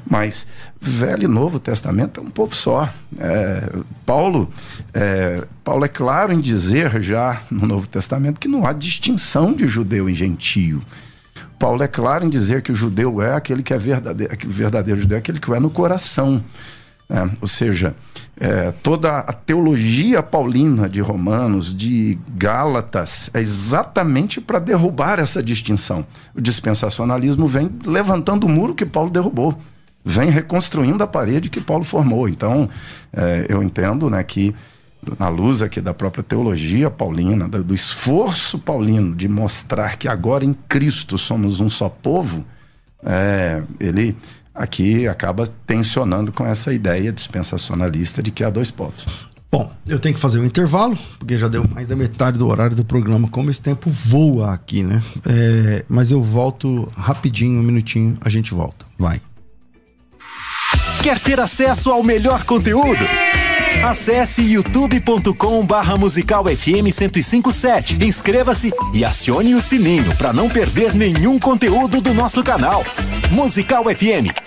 [0.08, 0.46] Mas
[0.80, 2.88] Velho e Novo Testamento é um povo só.
[3.18, 3.68] É,
[4.06, 4.48] Paulo,
[4.94, 9.68] é, Paulo é claro em dizer já no Novo Testamento que não há distinção de
[9.68, 10.84] judeu e gentio.
[11.58, 15.16] Paulo é claro em dizer que o judeu é aquele que é verdadeiro, verdadeiro judeu,
[15.16, 16.44] é aquele que é no coração.
[17.10, 17.96] É, ou seja,
[18.40, 26.06] é, toda a teologia paulina de Romanos, de Gálatas, é exatamente para derrubar essa distinção.
[26.36, 29.58] O dispensacionalismo vem levantando o muro que Paulo derrubou,
[30.06, 32.30] vem reconstruindo a parede que Paulo formou.
[32.30, 32.70] Então,
[33.12, 34.54] é, eu entendo né, que,
[35.18, 40.54] na luz aqui da própria teologia paulina, do esforço paulino de mostrar que agora em
[40.70, 42.46] Cristo somos um só povo,
[43.04, 44.16] é, ele
[44.58, 49.06] aqui acaba tensionando com essa ideia dispensacionalista de que há dois povos.
[49.50, 52.76] Bom, eu tenho que fazer um intervalo, porque já deu mais da metade do horário
[52.76, 55.02] do programa, como esse tempo voa aqui, né?
[55.26, 58.86] É, mas eu volto rapidinho, um minutinho, a gente volta.
[59.00, 59.22] Vai.
[61.02, 63.06] Quer ter acesso ao melhor conteúdo?
[63.84, 68.04] Acesse youtube.com barra musical FM 1057.
[68.04, 72.84] Inscreva-se e acione o sininho para não perder nenhum conteúdo do nosso canal.
[73.32, 74.47] Musical FM.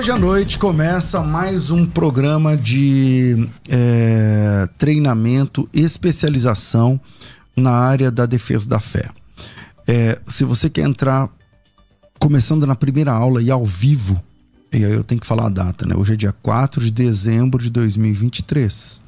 [0.00, 6.98] Hoje à noite começa mais um programa de é, treinamento, especialização
[7.54, 9.10] na área da defesa da fé.
[9.86, 11.28] É, se você quer entrar
[12.18, 14.18] começando na primeira aula e ao vivo,
[14.72, 15.94] e aí eu tenho que falar a data, né?
[15.94, 19.02] Hoje é dia 4 de dezembro de 2023.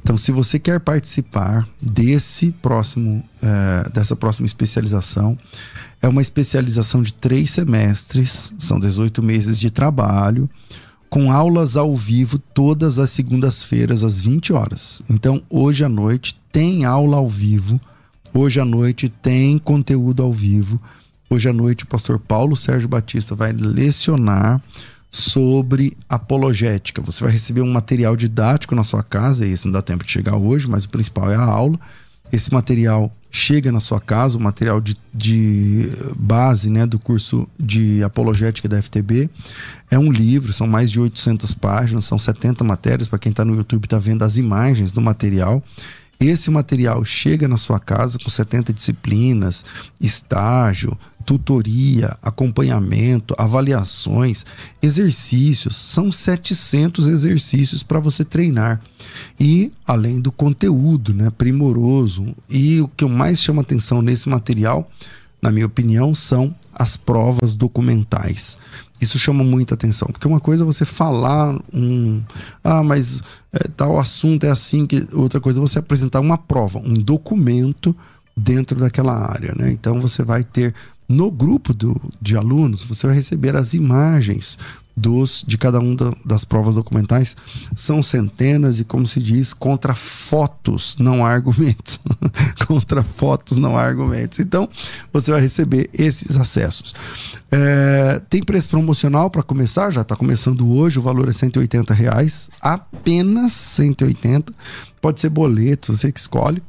[0.00, 5.38] Então, se você quer participar desse próximo, é, dessa próxima especialização,
[6.00, 10.48] é uma especialização de três semestres, são 18 meses de trabalho,
[11.10, 15.02] com aulas ao vivo todas as segundas-feiras às 20 horas.
[15.08, 17.80] Então, hoje à noite tem aula ao vivo,
[18.32, 20.80] hoje à noite tem conteúdo ao vivo.
[21.30, 24.62] Hoje à noite o pastor Paulo Sérgio Batista vai lecionar
[25.10, 27.00] sobre apologética.
[27.02, 30.10] Você vai receber um material didático na sua casa, e esse não dá tempo de
[30.10, 31.78] chegar hoje, mas o principal é a aula.
[32.32, 38.02] Esse material chega na sua casa, o material de, de base né, do curso de
[38.02, 39.30] apologética da FTB.
[39.90, 43.08] É um livro, são mais de 800 páginas, são 70 matérias.
[43.08, 45.62] Para quem está no YouTube, está vendo as imagens do material.
[46.20, 49.64] Esse material chega na sua casa com 70 disciplinas,
[50.00, 54.46] estágio, tutoria, acompanhamento, avaliações,
[54.80, 55.76] exercícios.
[55.76, 58.80] São 700 exercícios para você treinar.
[59.38, 62.34] E além do conteúdo, né, primoroso.
[62.48, 64.90] E o que mais chama atenção nesse material,
[65.42, 68.56] na minha opinião, são as provas documentais.
[68.98, 72.22] Isso chama muita atenção, porque uma coisa é você falar um.
[72.64, 76.78] Ah, mas é, tal assunto é assim, que outra coisa é você apresentar uma prova,
[76.78, 77.94] um documento
[78.34, 79.52] dentro daquela área.
[79.54, 79.70] Né?
[79.70, 80.74] Então você vai ter
[81.08, 84.58] no grupo do, de alunos, você vai receber as imagens
[84.98, 87.36] dos de cada uma das provas documentais.
[87.74, 92.00] São centenas e, como se diz, contra fotos, não há argumentos.
[92.66, 94.38] contra fotos, não há argumentos.
[94.40, 94.68] Então,
[95.12, 96.94] você vai receber esses acessos.
[97.50, 102.50] É, tem preço promocional para começar, já está começando hoje, o valor é 180 reais,
[102.60, 104.52] apenas 180.
[105.00, 106.62] Pode ser boleto, você que escolhe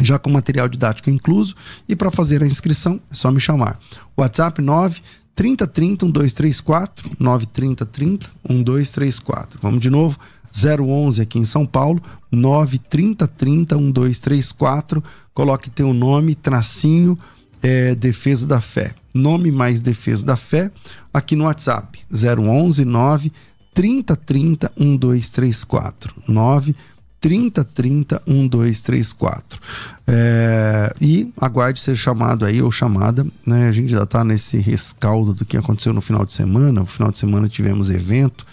[0.00, 1.54] já com material didático incluso.
[1.88, 3.78] E para fazer a inscrição, é só me chamar.
[4.16, 5.00] WhatsApp 9
[5.34, 9.58] 3030 1234 93030 1234.
[9.62, 10.18] Vamos de novo.
[10.50, 15.04] 011 aqui em São Paulo, 93030 1234.
[15.32, 17.18] Coloque teu nome, tracinho,
[17.62, 18.94] é, Defesa da Fé.
[19.14, 20.70] Nome mais Defesa da Fé
[21.12, 22.00] aqui no WhatsApp.
[22.10, 23.32] 011 9
[23.74, 26.14] 3030 1234.
[26.26, 26.74] 9
[27.20, 29.60] 3030 1234.
[30.06, 33.68] É, e aguarde ser chamado aí ou chamada, né?
[33.68, 36.80] A gente já está nesse rescaldo do que aconteceu no final de semana.
[36.80, 38.46] No final de semana tivemos evento.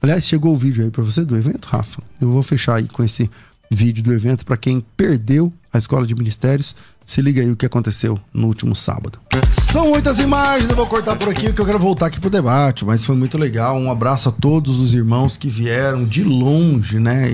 [0.00, 2.02] Aliás, chegou o vídeo aí para você do evento, Rafa.
[2.20, 3.30] Eu vou fechar aí com esse
[3.70, 6.76] vídeo do evento para quem perdeu a escola de ministérios.
[7.04, 9.18] Se liga aí o que aconteceu no último sábado.
[9.50, 12.84] São muitas imagens, eu vou cortar por aqui porque eu quero voltar aqui pro debate,
[12.84, 13.76] mas foi muito legal.
[13.76, 17.28] Um abraço a todos os irmãos que vieram de longe, né?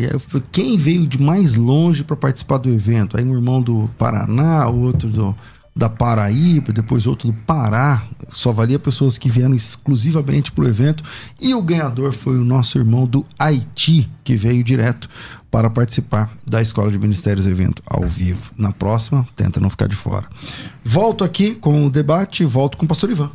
[0.51, 3.17] Quem veio de mais longe para participar do evento?
[3.17, 5.37] Aí um irmão do Paraná, outro do
[5.79, 8.03] da Paraíba, depois outro do Pará.
[8.31, 11.05] Só valia pessoas que vieram exclusivamente para o evento.
[11.41, 15.09] E o ganhador foi o nosso irmão do Haiti, que veio direto
[15.51, 18.53] para participar da Escola de Ministérios Evento ao vivo.
[18.57, 20.27] Na próxima, tenta não ficar de fora.
[20.85, 23.31] Volto aqui com o debate, volto com o pastor Ivan.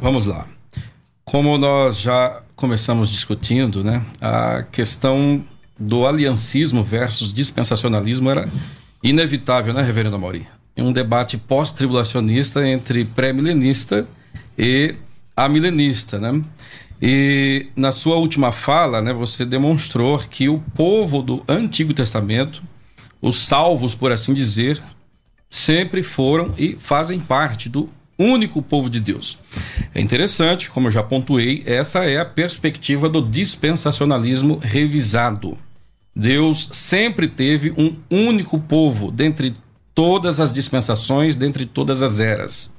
[0.00, 0.46] Vamos lá.
[1.24, 5.44] Como nós já começamos discutindo, né, a questão
[5.78, 8.48] do aliancismo versus dispensacionalismo era
[9.02, 10.46] inevitável, né, reverendo Mauri?
[10.76, 14.06] Um debate pós-tribulacionista entre pré-milenista
[14.58, 14.94] e
[15.36, 16.42] amilenista, né?
[17.00, 22.62] E na sua última fala, né, você demonstrou que o povo do Antigo Testamento,
[23.20, 24.82] os salvos, por assim dizer,
[25.50, 29.38] sempre foram e fazem parte do único povo de Deus.
[29.94, 35.58] É interessante, como eu já pontuei, essa é a perspectiva do dispensacionalismo revisado.
[36.14, 39.54] Deus sempre teve um único povo dentre
[39.94, 42.74] todas as dispensações, dentre todas as eras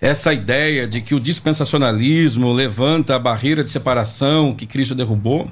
[0.00, 5.50] essa ideia de que o dispensacionalismo levanta a barreira de separação que Cristo derrubou,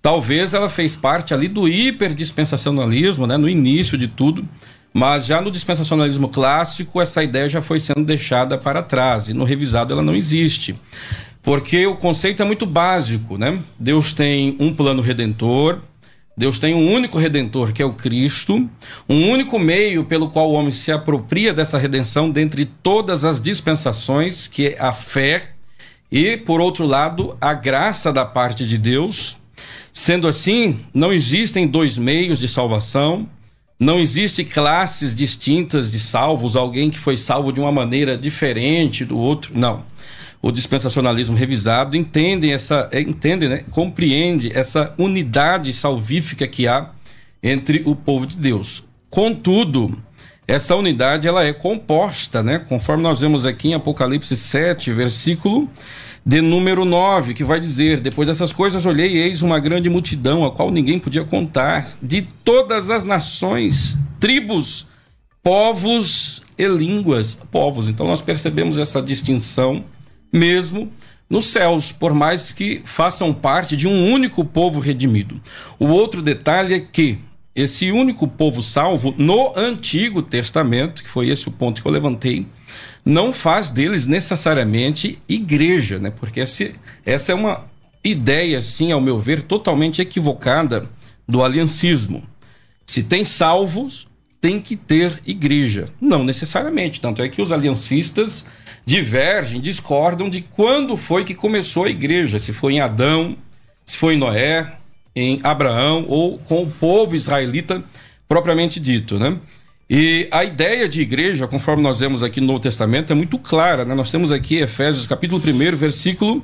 [0.00, 4.48] talvez ela fez parte ali do hiperdispensacionalismo, né, no início de tudo,
[4.94, 9.44] mas já no dispensacionalismo clássico essa ideia já foi sendo deixada para trás e no
[9.44, 10.74] revisado ela não existe.
[11.42, 13.58] Porque o conceito é muito básico, né?
[13.78, 15.80] Deus tem um plano redentor,
[16.36, 18.68] Deus tem um único redentor, que é o Cristo,
[19.08, 24.46] um único meio pelo qual o homem se apropria dessa redenção dentre todas as dispensações,
[24.46, 25.50] que é a fé,
[26.10, 29.40] e, por outro lado, a graça da parte de Deus.
[29.92, 33.28] Sendo assim, não existem dois meios de salvação,
[33.78, 39.18] não existem classes distintas de salvos, alguém que foi salvo de uma maneira diferente do
[39.18, 39.52] outro.
[39.54, 39.84] Não
[40.42, 46.90] o dispensacionalismo revisado entende essa é, entende, né, compreende essa unidade salvífica que há
[47.40, 48.82] entre o povo de Deus.
[49.08, 49.96] Contudo,
[50.46, 55.70] essa unidade ela é composta, né, conforme nós vemos aqui em Apocalipse 7, versículo
[56.26, 60.44] de número 9, que vai dizer: Depois dessas coisas olhei e eis uma grande multidão,
[60.44, 64.86] a qual ninguém podia contar, de todas as nações, tribos,
[65.42, 67.36] povos e línguas.
[67.50, 67.88] Povos.
[67.88, 69.84] Então nós percebemos essa distinção
[70.32, 70.90] mesmo
[71.28, 75.40] nos céus, por mais que façam parte de um único povo redimido.
[75.78, 77.18] O outro detalhe é que
[77.54, 82.46] esse único povo salvo no Antigo Testamento, que foi esse o ponto que eu levantei,
[83.04, 86.10] não faz deles necessariamente igreja, né?
[86.10, 86.74] Porque esse,
[87.04, 87.64] essa é uma
[88.04, 90.88] ideia, assim, ao meu ver, totalmente equivocada
[91.28, 92.22] do aliancismo.
[92.86, 94.06] Se tem salvos,
[94.40, 95.86] tem que ter igreja.
[96.00, 97.00] Não necessariamente.
[97.00, 98.46] Tanto é que os aliancistas
[98.84, 102.38] divergem, discordam de quando foi que começou a igreja.
[102.38, 103.36] Se foi em Adão,
[103.84, 104.72] se foi em Noé,
[105.14, 107.82] em Abraão ou com o povo israelita
[108.28, 109.38] propriamente dito, né?
[109.94, 113.84] E a ideia de igreja, conforme nós vemos aqui no Novo Testamento, é muito clara.
[113.84, 113.94] Né?
[113.94, 116.42] Nós temos aqui Efésios capítulo 1, versículo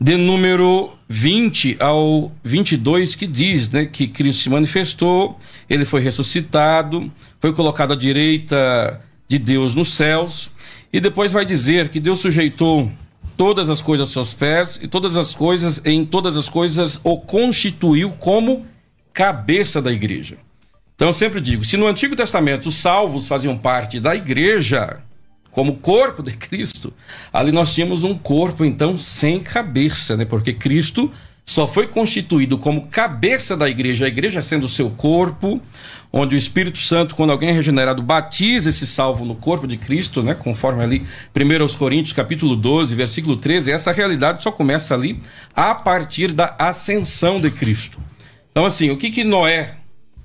[0.00, 5.38] de número 20 ao 22, que diz né, que Cristo se manifestou,
[5.70, 7.08] ele foi ressuscitado,
[7.38, 10.50] foi colocado à direita de Deus nos céus,
[10.92, 12.90] e depois vai dizer que Deus sujeitou
[13.36, 17.18] todas as coisas aos seus pés, e todas as coisas, em todas as coisas, o
[17.18, 18.66] constituiu como
[19.12, 20.38] cabeça da igreja.
[20.94, 25.00] Então eu sempre digo: se no Antigo Testamento os salvos faziam parte da igreja,
[25.52, 26.92] como corpo de Cristo,
[27.32, 30.24] ali nós tínhamos um corpo então sem cabeça, né?
[30.24, 31.10] Porque Cristo
[31.50, 35.60] só foi constituído como cabeça da igreja, a igreja sendo o seu corpo,
[36.12, 40.22] onde o Espírito Santo, quando alguém é regenerado, batiza esse salvo no corpo de Cristo,
[40.22, 40.34] né?
[40.34, 45.22] Conforme ali 1 Coríntios capítulo 12, versículo 13, essa realidade só começa ali
[45.54, 47.98] a partir da ascensão de Cristo.
[48.50, 49.78] Então assim, o que que Noé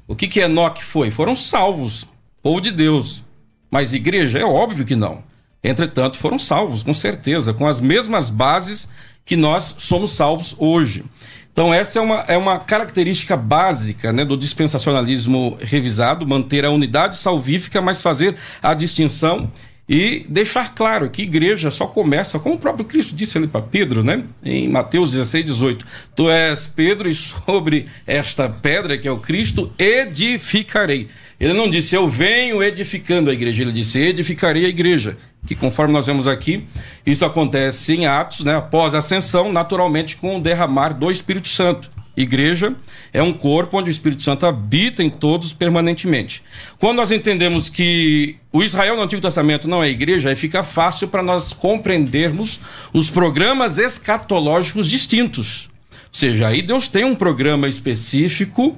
[0.06, 1.10] o que que Enoque foi?
[1.10, 2.06] Foram salvos,
[2.42, 3.24] povo de Deus.
[3.72, 4.40] Mas igreja?
[4.40, 5.24] É óbvio que não.
[5.64, 8.90] Entretanto, foram salvos, com certeza, com as mesmas bases
[9.26, 11.04] que nós somos salvos hoje.
[11.52, 17.18] Então, essa é uma, é uma característica básica né, do dispensacionalismo revisado, manter a unidade
[17.18, 19.52] salvífica, mas fazer a distinção
[19.88, 24.04] e deixar claro que igreja só começa, como o próprio Cristo disse ali para Pedro,
[24.04, 24.24] né?
[24.44, 29.72] Em Mateus 16, 18: Tu és Pedro, e sobre esta pedra que é o Cristo,
[29.78, 31.10] edificarei.
[31.40, 35.18] Ele não disse, eu venho edificando a igreja, ele disse, edificarei a igreja.
[35.46, 36.66] Que conforme nós vemos aqui,
[37.06, 38.56] isso acontece em Atos, né?
[38.56, 41.92] Após a ascensão, naturalmente com o derramar do Espírito Santo.
[42.16, 42.76] Igreja
[43.12, 46.44] é um corpo onde o Espírito Santo habita em todos permanentemente.
[46.80, 51.08] Quando nós entendemos que o Israel no Antigo Testamento não é igreja, aí fica fácil
[51.08, 52.60] para nós compreendermos
[52.94, 55.70] os programas escatológicos distintos.
[55.92, 58.78] Ou seja, aí Deus tem um programa específico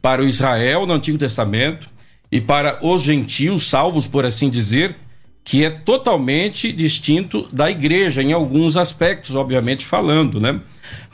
[0.00, 1.88] para o Israel no Antigo Testamento
[2.30, 4.94] e para os gentios, salvos por assim dizer,
[5.46, 10.60] que é totalmente distinto da igreja em alguns aspectos, obviamente falando, né?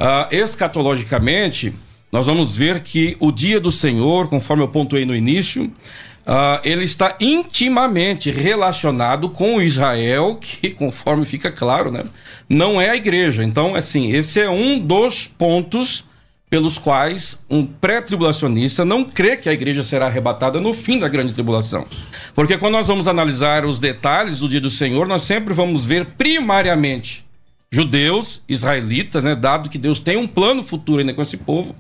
[0.01, 1.75] Uh, escatologicamente,
[2.11, 6.83] nós vamos ver que o dia do Senhor, conforme eu pontuei no início, uh, ele
[6.83, 12.05] está intimamente relacionado com Israel, que, conforme fica claro, né,
[12.49, 13.45] não é a igreja.
[13.45, 16.07] Então, assim, esse é um dos pontos
[16.53, 21.33] pelos quais um pré-tribulacionista não crê que a igreja será arrebatada no fim da grande
[21.33, 21.87] tribulação.
[22.35, 26.05] Porque quando nós vamos analisar os detalhes do dia do Senhor, nós sempre vamos ver
[26.05, 27.25] primariamente
[27.71, 31.75] judeus, israelitas, né, dado que Deus tem um plano futuro ainda com esse povo.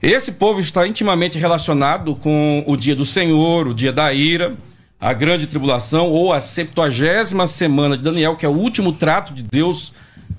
[0.00, 4.56] Esse povo está intimamente relacionado com o dia do Senhor, o dia da ira,
[5.00, 9.42] a grande tribulação ou a septuagésima semana de Daniel, que é o último trato de
[9.42, 9.92] Deus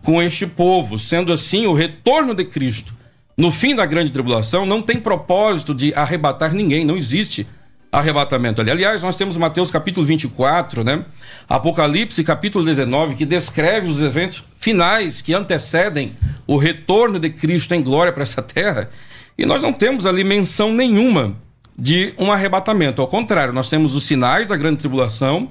[0.04, 0.98] com este povo.
[0.98, 3.03] Sendo assim, o retorno de Cristo
[3.36, 7.48] no fim da grande tribulação não tem propósito de arrebatar ninguém, não existe
[7.92, 8.72] arrebatamento ali.
[8.72, 11.06] Aliás, nós temos Mateus capítulo 24, né?
[11.48, 16.16] Apocalipse capítulo 19, que descreve os eventos finais que antecedem
[16.48, 18.90] o retorno de Cristo em glória para essa terra.
[19.38, 21.36] E nós não temos ali menção nenhuma
[21.78, 23.02] de um arrebatamento.
[23.02, 25.50] Ao contrário, nós temos os sinais da grande tribulação.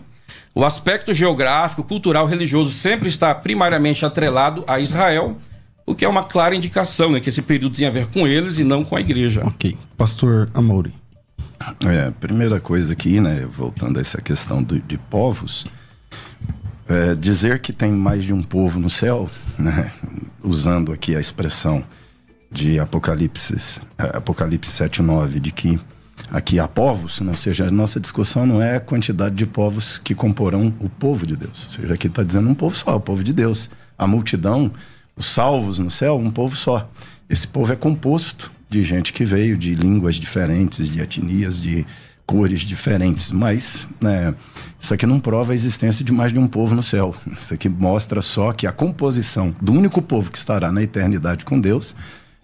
[0.54, 5.36] O aspecto geográfico, cultural, religioso sempre está primariamente atrelado a Israel,
[5.86, 8.58] o que é uma clara indicação, né, que esse período tem a ver com eles
[8.58, 9.42] e não com a igreja.
[9.46, 9.76] Ok.
[9.96, 10.92] Pastor Amaury.
[11.86, 15.64] É, primeira coisa aqui, né, voltando a essa questão do, de povos,
[16.88, 19.28] é, dizer que tem mais de um povo no céu,
[19.58, 19.92] né,
[20.42, 21.84] usando aqui a expressão
[22.50, 25.78] de Apocalipse, é, Apocalipse 7,9, de que
[26.30, 29.98] aqui há povos, né, ou seja, a nossa discussão não é a quantidade de povos
[29.98, 33.00] que comporão o povo de Deus, ou seja, aqui está dizendo um povo só, o
[33.00, 33.70] povo de Deus.
[33.96, 34.72] A multidão,
[35.16, 36.90] os salvos no céu, um povo só.
[37.28, 41.86] Esse povo é composto de gente que veio de línguas diferentes, de etnias, de
[42.24, 44.34] cores diferentes, mas né,
[44.80, 47.14] isso aqui não prova a existência de mais de um povo no céu.
[47.30, 51.60] Isso aqui mostra só que a composição do único povo que estará na eternidade com
[51.60, 51.94] Deus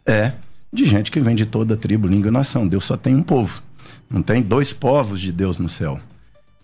[0.05, 0.33] é
[0.73, 2.67] de gente que vem de toda tribo, língua e nação.
[2.67, 3.63] Deus só tem um povo.
[4.11, 5.99] Não tem dois povos de Deus no céu.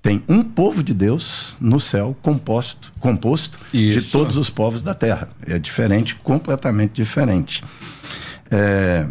[0.05, 5.30] Tem um povo de Deus no céu composto, composto de todos os povos da terra.
[5.44, 7.64] É diferente, completamente diferente.
[8.50, 9.07] É,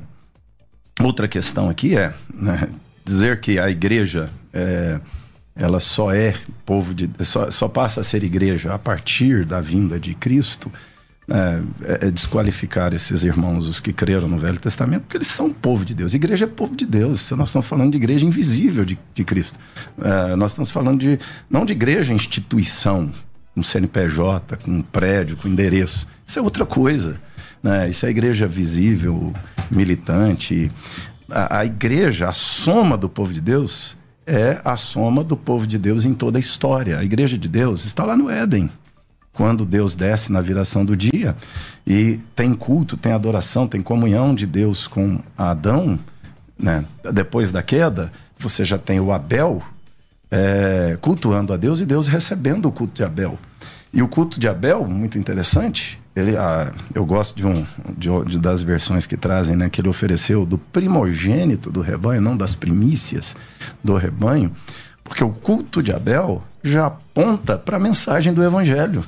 [1.01, 2.69] Outra questão aqui é, né,
[3.03, 4.99] dizer que a igreja é,
[5.55, 6.35] ela só é
[6.65, 10.71] povo de só, só passa a ser igreja a partir da vinda de Cristo
[11.29, 11.61] é,
[12.05, 15.93] é, desqualificar esses irmãos, os que creram no Velho Testamento, porque eles são povo de
[15.93, 16.13] Deus.
[16.13, 17.31] Igreja é povo de Deus.
[17.31, 19.57] Nós estamos falando de igreja invisível de, de Cristo.
[20.01, 21.19] É, nós estamos falando de
[21.49, 23.11] não de igreja instituição,
[23.55, 26.07] um CNPJ, com prédio, com endereço.
[26.25, 27.19] Isso é outra coisa.
[27.61, 27.89] Né?
[27.89, 29.33] Isso é igreja visível,
[29.71, 30.69] militante.
[31.29, 33.95] A, a igreja, a soma do povo de Deus,
[34.27, 36.99] é a soma do povo de Deus em toda a história.
[36.99, 38.69] A igreja de Deus está lá no Éden
[39.33, 41.35] quando Deus desce na viração do dia
[41.85, 45.99] e tem culto, tem adoração, tem comunhão de Deus com Adão,
[46.57, 46.85] né?
[47.11, 49.61] depois da queda, você já tem o Abel
[50.29, 53.37] é, cultuando a Deus e Deus recebendo o culto de Abel.
[53.91, 57.65] E o culto de Abel, muito interessante, ele, ah, eu gosto de, um,
[57.97, 62.37] de, de, das versões que trazem, né, que ele ofereceu do primogênito do rebanho, não
[62.37, 63.35] das primícias
[63.83, 64.51] do rebanho,
[65.03, 69.03] porque o culto de Abel já aponta para a mensagem do evangelho.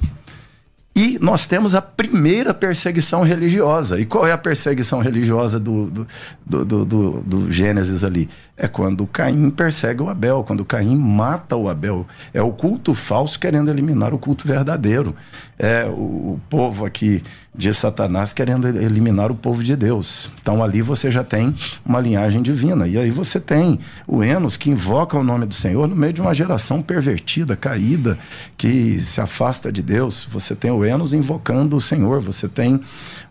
[0.97, 3.99] E nós temos a primeira perseguição religiosa.
[3.99, 6.07] E qual é a perseguição religiosa do, do,
[6.45, 8.29] do, do, do Gênesis ali?
[8.55, 12.07] É quando Caim persegue o Abel, quando Caim mata o Abel.
[12.33, 15.13] É o culto falso querendo eliminar o culto verdadeiro.
[15.59, 17.21] É o, o povo aqui
[17.57, 20.29] de Satanás querendo eliminar o povo de Deus.
[20.41, 22.87] Então ali você já tem uma linhagem divina.
[22.87, 26.21] E aí você tem o Enos que invoca o nome do Senhor no meio de
[26.21, 28.17] uma geração pervertida, caída,
[28.57, 30.27] que se afasta de Deus.
[30.29, 32.19] Você tem o Enos invocando o Senhor.
[32.19, 32.81] Você tem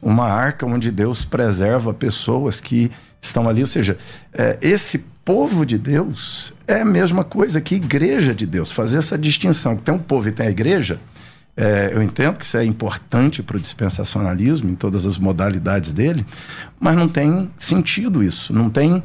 [0.00, 3.60] uma arca onde Deus preserva pessoas que estão ali.
[3.60, 3.98] Ou seja,
[4.32, 8.72] é, esse povo de Deus é a mesma coisa que igreja de Deus.
[8.72, 10.98] Fazer essa distinção que tem um povo e tem a igreja
[11.56, 16.26] é, eu entendo que isso é importante para o dispensacionalismo, em todas as modalidades dele,
[16.80, 19.02] mas não tem sentido isso, não tem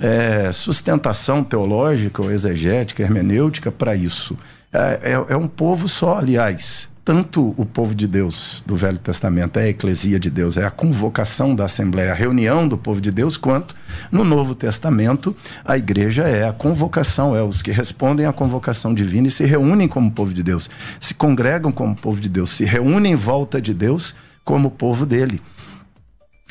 [0.00, 4.36] é, sustentação teológica ou exegética, hermenêutica para isso.
[4.72, 9.58] É, é, é um povo só, aliás tanto o povo de Deus do Velho Testamento
[9.58, 13.10] é a eclesia de Deus, é a convocação da Assembleia, a reunião do povo de
[13.10, 13.74] Deus, quanto
[14.12, 15.34] no Novo Testamento
[15.64, 19.88] a igreja é a convocação, é os que respondem à convocação divina e se reúnem
[19.88, 23.74] como povo de Deus, se congregam como povo de Deus, se reúnem em volta de
[23.74, 25.42] Deus como povo dele.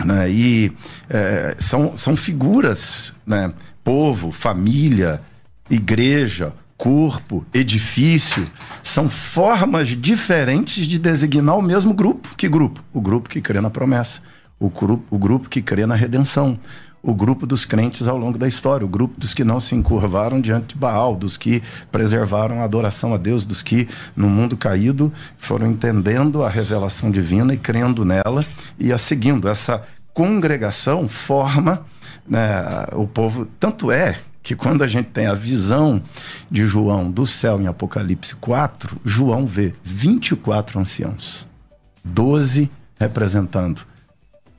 [0.04, 0.30] Né?
[0.30, 0.74] E
[1.10, 3.54] é, são, são figuras, né?
[3.82, 5.22] povo, família,
[5.70, 8.50] igreja, corpo, edifício,
[8.82, 12.30] são formas diferentes de designar o mesmo grupo.
[12.38, 12.82] Que grupo?
[12.94, 14.22] O grupo que crê na promessa,
[14.58, 16.58] o grupo, o grupo que crê na redenção,
[17.04, 20.40] o grupo dos crentes ao longo da história, o grupo dos que não se encurvaram
[20.40, 21.62] diante de Baal, dos que
[21.92, 27.54] preservaram a adoração a Deus, dos que no mundo caído foram entendendo a revelação divina
[27.54, 28.46] e crendo nela
[28.80, 29.50] e a seguindo.
[29.50, 31.86] Essa congregação forma
[32.26, 33.46] né, o povo.
[33.60, 36.02] Tanto é que quando a gente tem a visão
[36.50, 41.48] de João do céu em Apocalipse 4, João vê 24 anciãos,
[42.04, 42.70] 12
[43.00, 43.82] representando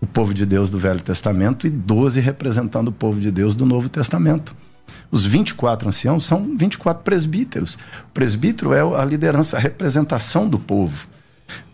[0.01, 3.67] o povo de Deus do Velho Testamento e 12 representando o povo de Deus do
[3.67, 4.57] Novo Testamento.
[5.11, 7.75] Os 24 anciãos são 24 presbíteros.
[7.75, 11.07] O presbítero é a liderança, a representação do povo.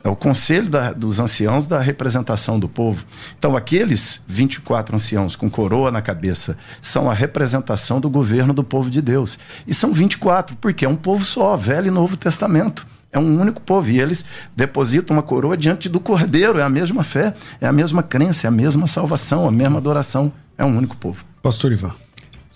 [0.06, 3.04] É o conselho da, dos anciãos da representação do povo.
[3.36, 8.88] Então, aqueles 24 anciãos com coroa na cabeça são a representação do governo do povo
[8.88, 9.36] de Deus.
[9.66, 12.86] E são 24, porque é um povo só, Velho e Novo Testamento.
[13.10, 13.90] É um único povo.
[13.90, 16.60] E eles depositam uma coroa diante do Cordeiro.
[16.60, 20.32] É a mesma fé, é a mesma crença, é a mesma salvação, a mesma adoração.
[20.56, 21.24] É um único povo.
[21.42, 22.05] Pastor Ivan.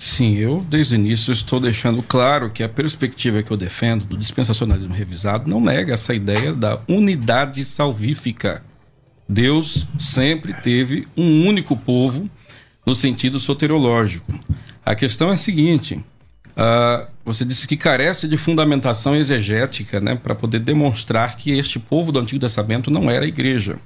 [0.00, 4.16] Sim, eu desde o início estou deixando claro que a perspectiva que eu defendo do
[4.16, 8.62] dispensacionalismo revisado não nega essa ideia da unidade salvífica.
[9.28, 12.30] Deus sempre teve um único povo
[12.86, 14.32] no sentido soteriológico.
[14.86, 20.34] A questão é a seguinte: uh, você disse que carece de fundamentação exegética né, para
[20.34, 23.76] poder demonstrar que este povo do Antigo Testamento não era a igreja.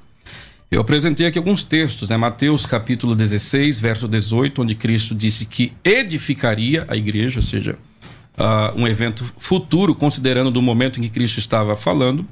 [0.74, 2.16] Eu apresentei aqui alguns textos, né?
[2.16, 7.78] Mateus capítulo 16, verso 18, onde Cristo disse que edificaria a igreja, ou seja,
[8.36, 12.26] uh, um evento futuro, considerando do momento em que Cristo estava falando.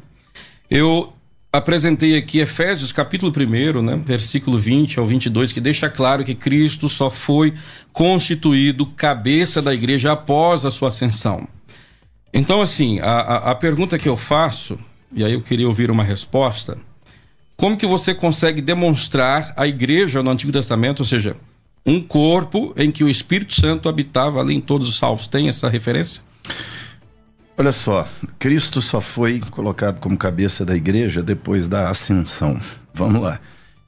[0.69, 1.13] Eu
[1.53, 4.03] apresentei aqui Efésios capítulo 1, né?
[4.05, 7.55] versículo 20 ao 22, que deixa claro que Cristo só foi
[7.93, 11.47] constituído cabeça da igreja após a sua ascensão.
[12.35, 14.77] Então, assim, a, a, a pergunta que eu faço,
[15.15, 16.77] e aí eu queria ouvir uma resposta
[17.63, 21.37] como que você consegue demonstrar a igreja no Antigo Testamento, ou seja,
[21.87, 25.29] um corpo em que o Espírito Santo habitava ali em todos os salvos?
[25.29, 26.21] Tem essa referência?
[27.57, 32.61] Olha só, Cristo só foi colocado como cabeça da igreja depois da ascensão.
[32.93, 33.39] Vamos lá.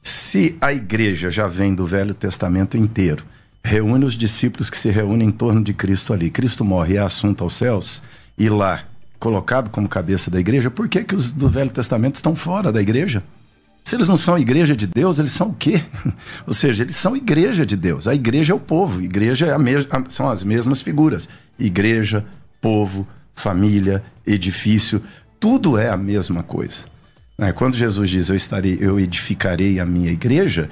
[0.01, 3.25] Se a igreja já vem do Velho Testamento inteiro,
[3.61, 6.29] reúne os discípulos que se reúnem em torno de Cristo ali.
[6.29, 8.01] Cristo morre e é assunto aos céus,
[8.37, 8.85] e lá,
[9.19, 12.79] colocado como cabeça da igreja, por que, que os do Velho Testamento estão fora da
[12.79, 13.21] igreja?
[13.85, 15.83] Se eles não são igreja de Deus, eles são o quê?
[16.47, 18.07] Ou seja, eles são igreja de Deus.
[18.07, 21.29] A igreja é o povo, igreja é são as mesmas figuras.
[21.59, 22.25] Igreja,
[22.59, 25.03] povo, família, edifício,
[25.39, 26.85] tudo é a mesma coisa.
[27.37, 27.51] Né?
[27.51, 30.67] Quando Jesus diz eu estarei, eu edificarei a minha igreja,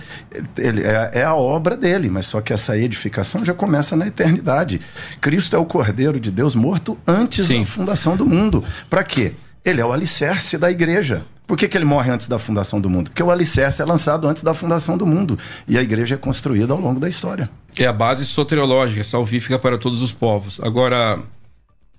[0.58, 4.82] ele, é, é, a obra dele, mas só que essa edificação já começa na eternidade.
[5.22, 7.60] Cristo é o Cordeiro de Deus morto antes Sim.
[7.60, 8.64] da fundação do mundo.
[8.90, 9.34] Para quê?
[9.64, 11.22] Ele é o alicerce da igreja.
[11.46, 13.12] Por que, que ele morre antes da fundação do mundo?
[13.12, 15.38] Porque o alicerce é lançado antes da fundação do mundo.
[15.68, 17.50] E a igreja é construída ao longo da história.
[17.78, 20.60] É a base soteriológica, salvífica para todos os povos.
[20.62, 21.20] Agora,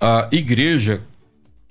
[0.01, 1.03] a igreja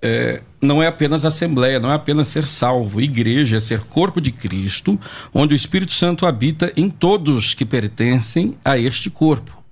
[0.01, 3.01] é, não é apenas assembleia, não é apenas ser salvo.
[3.01, 4.99] Igreja é ser corpo de Cristo,
[5.34, 9.63] onde o Espírito Santo habita em todos que pertencem a este corpo.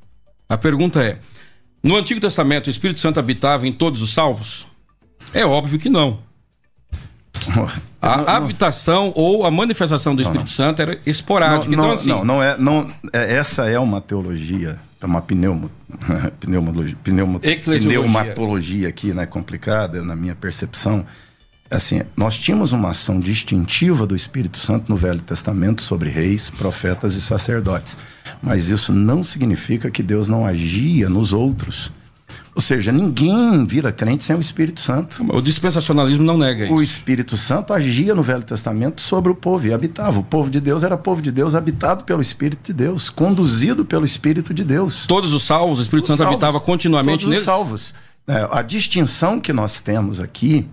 [0.50, 1.20] A pergunta é:
[1.84, 4.66] no Antigo Testamento o Espírito Santo habitava em todos os salvos?
[5.34, 6.31] É óbvio que não.
[8.02, 11.76] A habitação ou a manifestação do Espírito Santo era esporádica.
[11.76, 15.22] Não, então, não, assim, não, não é, não, é, essa é uma teologia, é uma
[15.22, 15.70] pneumo,
[16.40, 21.06] pneumologia, pneumo, pneumatologia aqui, né, complicada, na minha percepção.
[21.70, 27.16] Assim, nós tínhamos uma ação distintiva do Espírito Santo no Velho Testamento sobre reis, profetas
[27.16, 27.98] e sacerdotes.
[28.42, 31.92] Mas isso não significa que Deus não agia nos outros.
[32.54, 35.26] Ou seja, ninguém vira crente sem o Espírito Santo.
[35.34, 36.74] O dispensacionalismo não nega isso.
[36.74, 40.20] O Espírito Santo agia no Velho Testamento sobre o povo e habitava.
[40.20, 44.04] O povo de Deus era povo de Deus, habitado pelo Espírito de Deus, conduzido pelo
[44.04, 45.06] Espírito de Deus.
[45.08, 47.40] Todos os salvos, o Espírito os Santo salvos, habitava continuamente todos neles?
[47.40, 47.94] Os salvos.
[48.28, 50.68] É, a distinção que nós temos aqui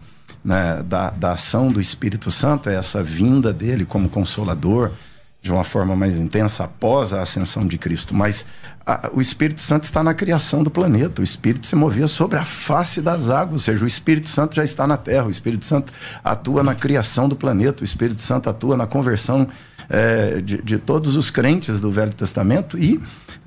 [0.45, 4.93] né, da, da ação do Espírito Santo é essa vinda dele como consolador
[5.41, 8.45] de uma forma mais intensa após a ascensão de Cristo, mas
[8.85, 11.21] a, o Espírito Santo está na criação do planeta.
[11.21, 14.65] O Espírito se movia sobre a face das águas, ou seja, o Espírito Santo já
[14.65, 15.27] está na Terra.
[15.27, 15.93] O Espírito Santo
[16.25, 17.83] atua na criação do planeta.
[17.83, 19.49] O Espírito Santo atua na conversão
[19.89, 23.01] é, de, de, todos os crentes do Velho Testamento e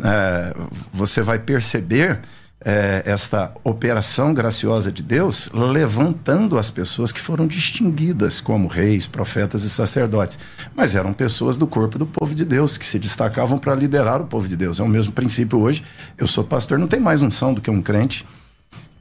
[0.03, 0.55] é,
[0.91, 2.19] você vai perceber
[2.63, 9.63] é, esta operação graciosa de Deus levantando as pessoas que foram distinguidas como reis, profetas
[9.63, 10.37] e sacerdotes.
[10.75, 14.25] Mas eram pessoas do corpo do povo de Deus, que se destacavam para liderar o
[14.25, 14.79] povo de Deus.
[14.79, 15.83] É o mesmo princípio hoje.
[16.17, 18.25] Eu sou pastor, não tem mais unção do que um crente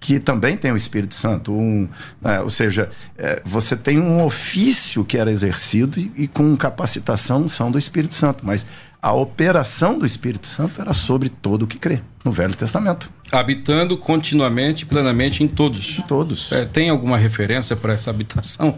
[0.01, 1.53] que também tem o Espírito Santo.
[1.53, 1.87] Um,
[2.25, 2.89] é, ou seja,
[3.19, 8.15] é, você tem um ofício que era exercido e, e com capacitação são do Espírito
[8.15, 8.67] Santo, mas
[9.03, 13.11] a operação do Espírito Santo era sobre todo o que crê no Velho Testamento.
[13.33, 15.99] Habitando continuamente, plenamente em todos.
[15.99, 16.53] Em todos.
[16.53, 18.77] É, tem alguma referência para essa habitação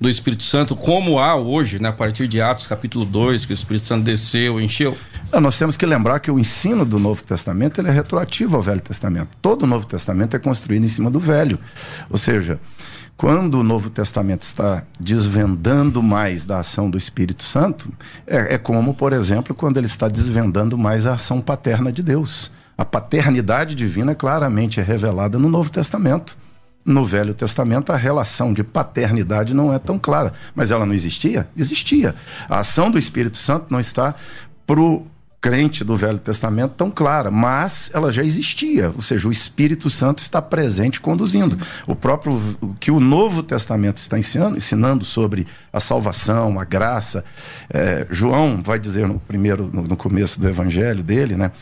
[0.00, 3.54] do Espírito Santo, como há hoje, né, a partir de Atos capítulo 2, que o
[3.54, 4.96] Espírito Santo desceu, encheu?
[5.40, 8.80] Nós temos que lembrar que o ensino do Novo Testamento ele é retroativo ao Velho
[8.80, 9.30] Testamento.
[9.42, 11.58] Todo o Novo Testamento é construído em cima do Velho.
[12.08, 12.60] Ou seja,
[13.16, 17.92] quando o Novo Testamento está desvendando mais da ação do Espírito Santo,
[18.26, 22.50] é, é, como, por exemplo, quando ele está desvendando mais a ação paterna de Deus.
[22.76, 26.36] A paternidade divina claramente é revelada no Novo Testamento.
[26.84, 30.32] No Velho Testamento, a relação de paternidade não é tão clara.
[30.54, 31.48] Mas ela não existia?
[31.56, 32.14] Existia.
[32.48, 34.14] A ação do Espírito Santo não está
[34.66, 35.06] pro
[35.44, 40.20] crente do Velho Testamento tão clara, mas ela já existia, ou seja, o Espírito Santo
[40.20, 41.56] está presente conduzindo.
[41.56, 41.70] Sim.
[41.86, 42.32] O próprio
[42.62, 47.26] o que o Novo Testamento está ensinando, ensinando sobre a salvação, a graça.
[47.68, 51.52] É, João vai dizer no primeiro, no, no, começo do Evangelho dele, né?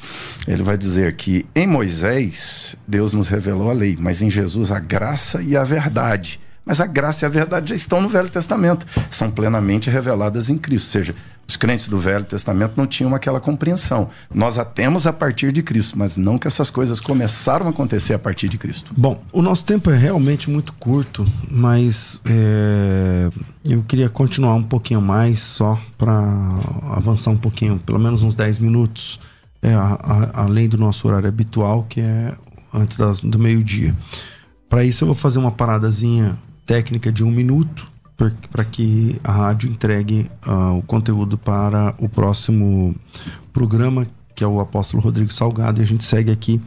[0.47, 4.79] Ele vai dizer que em Moisés Deus nos revelou a lei, mas em Jesus a
[4.79, 6.39] graça e a verdade.
[6.65, 10.57] Mas a graça e a verdade já estão no Velho Testamento, são plenamente reveladas em
[10.57, 10.87] Cristo.
[10.87, 11.17] Ou seja,
[11.53, 14.09] os crentes do Velho Testamento não tinham aquela compreensão.
[14.35, 18.15] Nós a temos a partir de Cristo, mas não que essas coisas começaram a acontecer
[18.15, 18.93] a partir de Cristo.
[18.97, 23.31] Bom, o nosso tempo é realmente muito curto, mas é,
[23.65, 26.13] eu queria continuar um pouquinho mais só para
[26.91, 29.21] avançar um pouquinho, pelo menos uns 10 minutos,
[29.61, 32.35] é, a, a, além do nosso horário habitual, que é
[32.73, 33.95] antes das, do meio-dia.
[34.71, 39.71] Para isso, eu vou fazer uma paradazinha técnica de um minuto para que a rádio
[39.71, 42.95] entregue uh, o conteúdo para o próximo
[43.53, 46.61] programa, que é o Apóstolo Rodrigo Salgado, e a gente segue aqui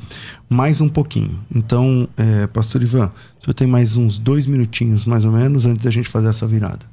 [0.49, 1.39] mais um pouquinho.
[1.53, 5.83] Então, é, Pastor Ivan, o senhor tem mais uns dois minutinhos, mais ou menos, antes
[5.83, 6.85] da gente fazer essa virada.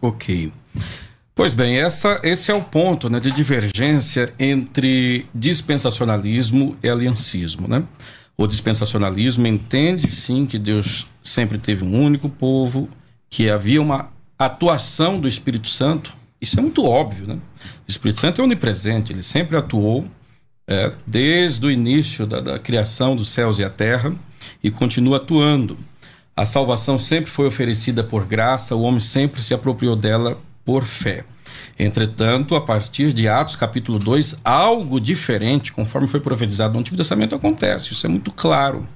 [0.00, 0.52] Ok.
[1.34, 7.66] Pois bem, essa, esse é o ponto né, de divergência entre dispensacionalismo e aliancismo.
[7.66, 7.82] Né?
[8.36, 12.88] O dispensacionalismo entende, sim, que Deus sempre teve um único povo,
[13.34, 16.14] que havia uma atuação do Espírito Santo.
[16.40, 17.34] Isso é muito óbvio, né?
[17.34, 20.04] O Espírito Santo é onipresente, ele sempre atuou
[20.68, 24.14] é, desde o início da, da criação dos céus e a terra
[24.62, 25.76] e continua atuando.
[26.36, 31.24] A salvação sempre foi oferecida por graça, o homem sempre se apropriou dela por fé.
[31.76, 37.34] Entretanto, a partir de Atos capítulo 2, algo diferente, conforme foi profetizado no Antigo Testamento,
[37.34, 37.94] acontece.
[37.94, 38.86] Isso é muito claro.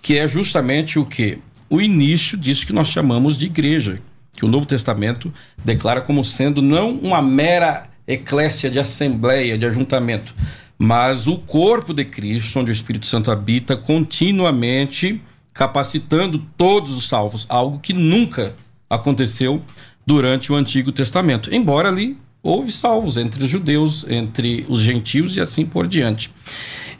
[0.00, 1.40] Que é justamente o que?
[1.72, 3.98] O início disso que nós chamamos de igreja,
[4.36, 5.32] que o Novo Testamento
[5.64, 10.34] declara como sendo não uma mera eclésia de assembleia, de ajuntamento,
[10.76, 15.22] mas o corpo de Cristo, onde o Espírito Santo habita continuamente,
[15.54, 18.54] capacitando todos os salvos, algo que nunca
[18.90, 19.62] aconteceu
[20.06, 25.40] durante o Antigo Testamento, embora ali houve salvos entre os judeus, entre os gentios e
[25.40, 26.30] assim por diante.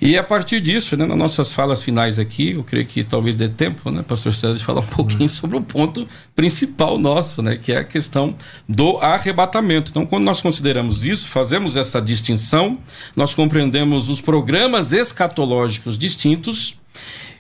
[0.05, 3.49] E a partir disso, né, nas nossas falas finais aqui, eu creio que talvez dê
[3.49, 5.29] tempo, né, pastor César, de falar um pouquinho uhum.
[5.29, 8.35] sobre o ponto principal nosso, né, que é a questão
[8.69, 9.93] do arrebatamento.
[9.93, 12.79] Então, quando nós consideramos isso, fazemos essa distinção,
[13.15, 16.75] nós compreendemos os programas escatológicos distintos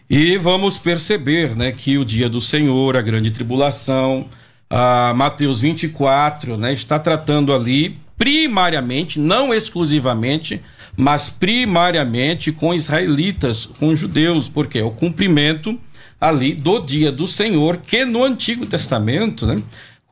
[0.09, 4.29] e vamos perceber, né, que o dia do Senhor, a grande tribulação,
[4.71, 10.63] a Mateus 24, né, está tratando ali primariamente, não exclusivamente,
[10.97, 15.78] mas primariamente com israelitas, com judeus, porque é o cumprimento
[16.20, 19.62] ali do dia do Senhor, que no Antigo Testamento, né,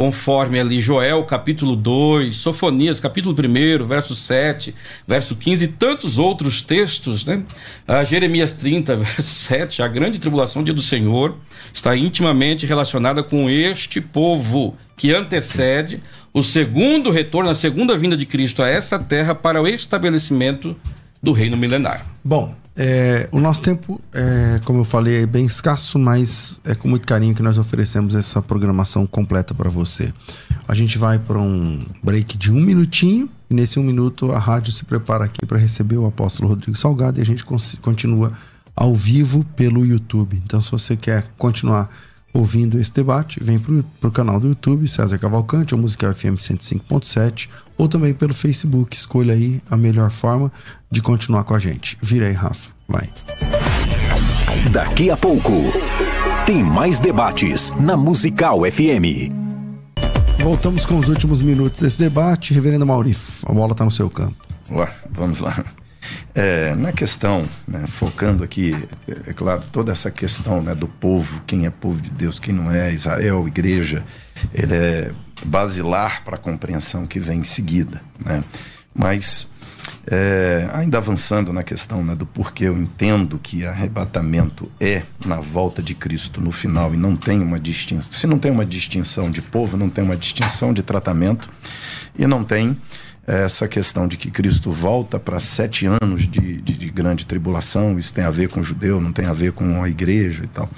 [0.00, 4.74] conforme ali Joel capítulo 2, Sofonias capítulo 1, verso 7,
[5.06, 7.42] verso 15 e tantos outros textos, né?
[7.86, 11.36] Ah, Jeremias 30, verso 7, a grande tribulação dia do Senhor
[11.70, 18.24] está intimamente relacionada com este povo que antecede o segundo retorno, a segunda vinda de
[18.24, 20.74] Cristo a essa terra para o estabelecimento
[21.22, 22.06] do reino milenar.
[22.24, 26.88] Bom, é, o nosso tempo, é, como eu falei, é bem escasso, mas é com
[26.88, 30.10] muito carinho que nós oferecemos essa programação completa para você.
[30.66, 34.72] A gente vai para um break de um minutinho e nesse um minuto a rádio
[34.72, 37.44] se prepara aqui para receber o apóstolo Rodrigo Salgado e a gente
[37.82, 38.32] continua
[38.74, 40.40] ao vivo pelo YouTube.
[40.42, 41.90] Então, se você quer continuar
[42.32, 47.48] ouvindo esse debate, vem para o canal do YouTube, César Cavalcante, ou Musical FM 105.7,
[47.76, 48.96] ou também pelo Facebook.
[48.96, 50.52] Escolha aí a melhor forma
[50.90, 51.98] de continuar com a gente.
[52.02, 52.70] Vira aí, Rafa.
[52.88, 53.08] Vai.
[54.72, 55.52] Daqui a pouco,
[56.46, 59.30] tem mais debates na Musical FM.
[60.42, 62.54] Voltamos com os últimos minutos desse debate.
[62.54, 64.36] Reverendo Maurif, a bola está no seu campo.
[64.70, 65.64] Ué, vamos lá.
[66.34, 68.74] É, na questão, né, focando aqui,
[69.08, 72.54] é, é, claro, toda essa questão né, do povo, quem é povo de Deus, quem
[72.54, 74.04] não é, Israel, igreja,
[74.54, 75.12] ele é
[75.44, 78.00] basilar para a compreensão que vem em seguida.
[78.24, 78.44] Né?
[78.94, 79.50] Mas,
[80.06, 85.82] é, ainda avançando na questão né, do porquê eu entendo que arrebatamento é na volta
[85.82, 88.12] de Cristo no final e não tem uma distinção.
[88.12, 91.50] Se não tem uma distinção de povo, não tem uma distinção de tratamento
[92.18, 92.76] e não tem
[93.30, 98.12] essa questão de que Cristo volta para sete anos de, de, de, grande tribulação, isso
[98.12, 100.68] tem a ver com o judeu, não tem a ver com a igreja e tal.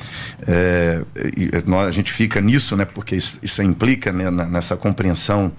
[0.46, 1.03] É,
[1.36, 5.53] e nós, a gente fica nisso, né, porque isso, isso implica né, nessa compreensão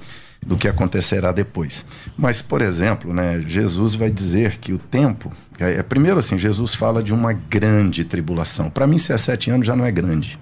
[0.45, 1.85] do que acontecerá depois.
[2.17, 5.31] Mas, por exemplo, né, Jesus vai dizer que o tempo.
[5.59, 8.69] É, primeiro, assim, Jesus fala de uma grande tribulação.
[8.69, 10.37] Para mim, se é sete anos, já não é grande.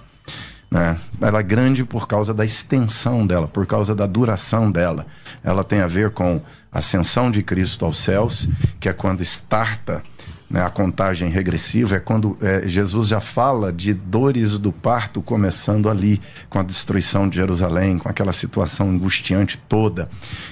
[0.72, 0.98] Né?
[1.20, 5.06] Ela é grande por causa da extensão dela, por causa da duração dela.
[5.44, 6.42] Ela tem a ver com
[6.72, 8.48] a ascensão de Cristo aos céus,
[8.80, 10.02] que é quando starta
[10.50, 15.90] né, a contagem regressiva, é quando é, Jesus já fala de dores do parto começando
[15.90, 20.10] ali, com a destruição de Jerusalém, com aquela situação angustiante toda.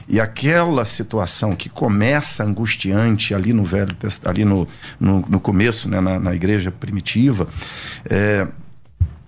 [0.07, 3.95] E aquela situação que começa angustiante ali no Velho
[4.25, 4.67] ali no,
[4.99, 7.47] no, no começo, né, na, na igreja primitiva,
[8.09, 8.47] é,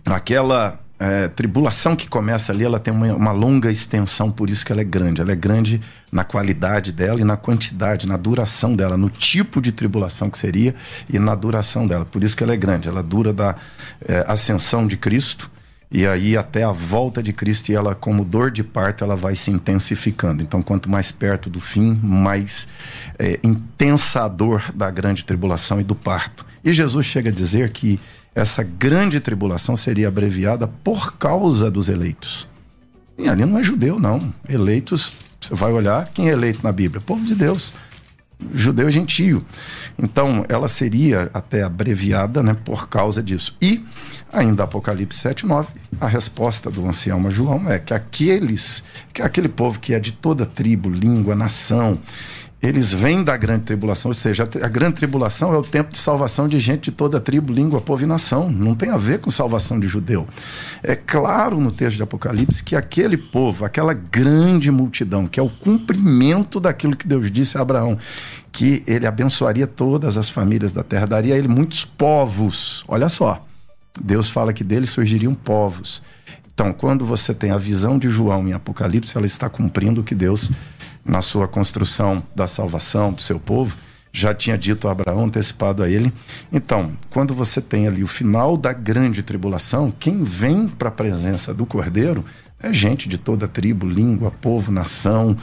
[0.06, 4.72] aquela é, tribulação que começa ali, ela tem uma, uma, longa extensão, por isso que
[4.72, 5.20] ela é grande.
[5.20, 5.82] Ela é grande
[6.12, 10.76] na qualidade dela e na quantidade, na duração dela, no tipo de tribulação que seria
[11.12, 12.06] e na duração dela.
[12.06, 12.88] Por isso que ela é grande.
[12.88, 13.56] Ela dura da
[14.08, 15.49] é, ascensão de Cristo
[15.91, 19.36] e aí até a volta de Cristo e ela, como dor de parto, ela vai
[19.36, 20.41] se intensificando.
[20.41, 22.66] Então, quanto mais perto do fim, mais
[23.20, 26.45] é, intensa a dor da grande tribulação e do parto.
[26.64, 27.99] E Jesus chega a dizer que
[28.34, 32.48] essa grande tribulação seria abreviada por causa dos eleitos.
[33.18, 34.34] E ali não é judeu, não.
[34.48, 37.02] Eleitos, você vai olhar, quem é eleito na Bíblia?
[37.02, 37.74] Povo de Deus.
[38.54, 39.46] Judeu e gentio.
[40.00, 43.56] Então, ela seria até abreviada né, por causa disso.
[43.62, 43.86] E,
[44.34, 45.68] ainda Apocalipse 7, 9,
[46.00, 50.44] a resposta do ancião João é que aqueles, que aquele povo que é de toda
[50.44, 52.00] tribo, língua, nação,
[52.62, 56.47] eles vêm da grande tribulação, ou seja, a grande tribulação é o tempo de salvação
[56.47, 58.51] de gente de toda tribo, língua, povo e nação.
[58.51, 60.28] Não tem a ver com salvação de judeu.
[60.84, 65.49] É claro no texto de Apocalipse que aquele povo, aquela grande multidão, que é o
[65.49, 67.97] cumprimento daquilo que Deus disse a Abraão,
[68.51, 72.84] que ele abençoaria todas as famílias da terra, daria a ele muitos povos.
[72.88, 73.43] Olha só,
[73.99, 76.03] Deus fala que dele surgiriam povos.
[76.53, 80.14] Então, quando você tem a visão de João em Apocalipse, ela está cumprindo o que
[80.14, 80.51] Deus
[81.04, 83.78] na sua construção da salvação do seu povo,
[84.14, 86.12] já tinha dito a Abraão, antecipado a ele.
[86.52, 91.54] Então, quando você tem ali o final da grande tribulação, quem vem para a presença
[91.54, 92.26] do Cordeiro
[92.64, 95.36] é gente de toda tribo, língua, povo, nação,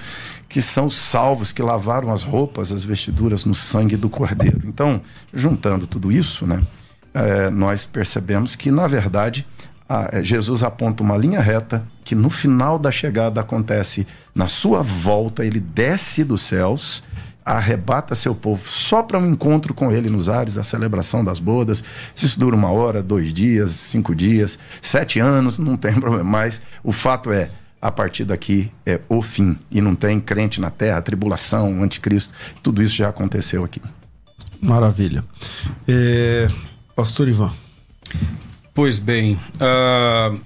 [0.48, 4.62] que são salvos, que lavaram as roupas, as vestiduras no sangue do Cordeiro.
[4.64, 5.00] Então,
[5.34, 6.64] juntando tudo isso, né,
[7.12, 9.44] é, nós percebemos que, na verdade,
[9.88, 15.44] a, Jesus aponta uma linha reta que no final da chegada acontece na sua volta,
[15.44, 17.02] ele desce dos céus,
[17.44, 21.82] arrebata seu povo só para um encontro com ele nos ares, a celebração das bodas.
[22.14, 26.24] Se isso dura uma hora, dois dias, cinco dias, sete anos, não tem problema.
[26.24, 29.56] Mas o fato é, a partir daqui é o fim.
[29.70, 33.80] E não tem crente na terra, tribulação, anticristo, tudo isso já aconteceu aqui.
[34.60, 35.24] Maravilha.
[35.86, 36.48] É,
[36.94, 37.52] Pastor Ivan.
[38.78, 40.40] Pois bem, uh,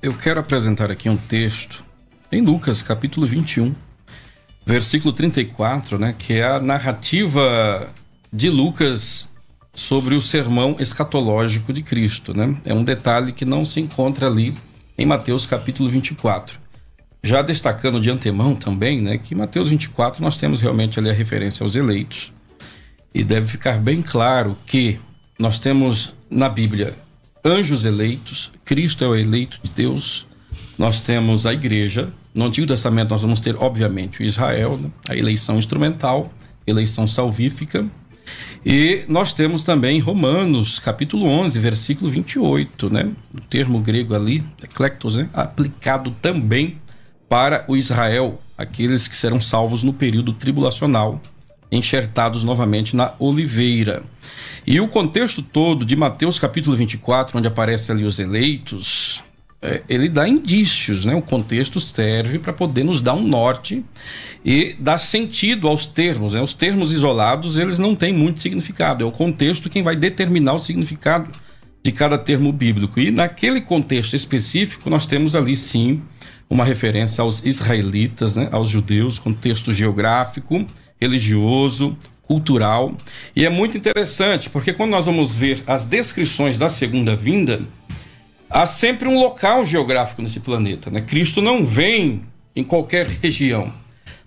[0.00, 1.84] eu quero apresentar aqui um texto
[2.30, 3.74] em Lucas, capítulo 21,
[4.64, 7.90] versículo 34, né, que é a narrativa
[8.32, 9.28] de Lucas
[9.74, 12.56] sobre o sermão escatológico de Cristo, né?
[12.64, 14.54] É um detalhe que não se encontra ali
[14.96, 16.56] em Mateus capítulo 24.
[17.20, 21.64] Já destacando de antemão também, né, que Mateus 24 nós temos realmente ali a referência
[21.64, 22.32] aos eleitos.
[23.12, 25.00] E deve ficar bem claro que
[25.36, 26.96] nós temos na Bíblia
[27.44, 30.26] anjos eleitos, Cristo é o eleito de Deus,
[30.78, 32.10] nós temos a igreja.
[32.34, 34.90] No Antigo Testamento nós vamos ter, obviamente, o Israel, né?
[35.08, 36.32] a eleição instrumental,
[36.66, 37.86] eleição salvífica.
[38.64, 43.10] E nós temos também Romanos, capítulo 11, versículo 28, né?
[43.34, 45.28] O termo grego ali, eclectos, né?
[45.32, 46.78] aplicado também
[47.28, 51.20] para o Israel, aqueles que serão salvos no período tribulacional,
[51.70, 54.02] enxertados novamente na oliveira.
[54.66, 59.22] E o contexto todo de Mateus capítulo 24, onde aparece ali os eleitos,
[59.62, 61.14] é, ele dá indícios, né?
[61.14, 63.84] O contexto serve para poder nos dar um norte
[64.44, 66.32] e dar sentido aos termos.
[66.32, 66.40] Né?
[66.40, 69.04] Os termos isolados, eles não têm muito significado.
[69.04, 71.30] É o contexto quem vai determinar o significado
[71.82, 72.98] de cada termo bíblico.
[72.98, 76.02] E naquele contexto específico, nós temos ali sim
[76.48, 78.48] uma referência aos israelitas, né?
[78.50, 80.66] aos judeus, contexto geográfico,
[81.00, 82.92] religioso, cultural.
[83.34, 87.62] E é muito interessante, porque quando nós vamos ver as descrições da segunda vinda,
[88.48, 90.90] há sempre um local geográfico nesse planeta.
[90.90, 91.00] Né?
[91.00, 92.22] Cristo não vem
[92.54, 93.72] em qualquer região.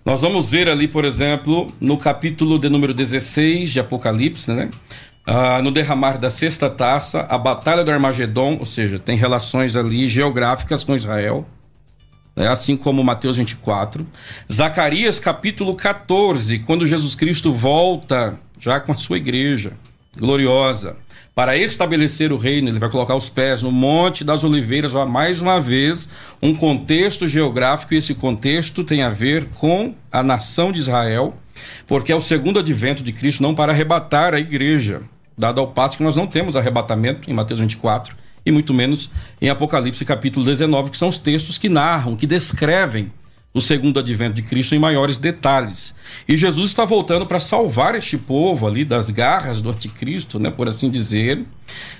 [0.04, 4.68] Nós vamos ver ali, por exemplo, no capítulo de número 16 de Apocalipse, né?
[5.26, 10.06] Ah, no derramar da sexta taça, a batalha do Armagedon, ou seja, tem relações ali
[10.06, 11.46] geográficas com Israel
[12.34, 12.48] né?
[12.48, 14.06] assim como Mateus 24.
[14.52, 19.72] Zacarias capítulo 14, quando Jesus Cristo volta já com a sua igreja
[20.16, 20.96] gloriosa
[21.34, 25.60] para estabelecer o reino, ele vai colocar os pés no Monte das Oliveiras, mais uma
[25.60, 26.08] vez,
[26.40, 31.34] um contexto geográfico, e esse contexto tem a ver com a nação de Israel,
[31.88, 35.02] porque é o segundo advento de Cristo, não para arrebatar a igreja,
[35.36, 38.14] dado ao passo que nós não temos arrebatamento em Mateus 24,
[38.44, 43.10] e muito menos em Apocalipse capítulo 19, que são os textos que narram, que descrevem
[43.54, 45.94] o segundo advento de Cristo em maiores detalhes.
[46.28, 50.68] E Jesus está voltando para salvar este povo ali das garras do anticristo, né, por
[50.68, 51.44] assim dizer,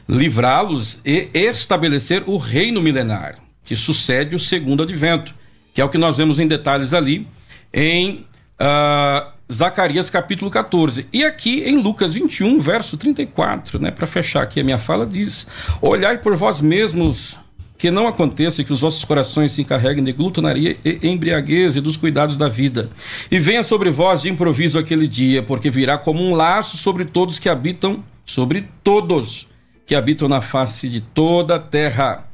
[0.08, 5.32] livrá-los e estabelecer o reino milenar, que sucede o segundo advento,
[5.72, 7.26] que é o que nós vemos em detalhes ali
[7.72, 8.26] em
[8.60, 11.06] uh, Zacarias capítulo 14.
[11.12, 15.46] E aqui em Lucas 21, verso 34, né, para fechar aqui a minha fala, diz:
[15.82, 17.36] Olhai por vós mesmos
[17.76, 21.96] que não aconteça que os vossos corações se encarreguem de glutonaria e embriaguez e dos
[21.96, 22.88] cuidados da vida.
[23.30, 27.38] E venha sobre vós de improviso aquele dia, porque virá como um laço sobre todos
[27.38, 29.48] que habitam, sobre todos
[29.86, 32.24] que habitam na face de toda a terra.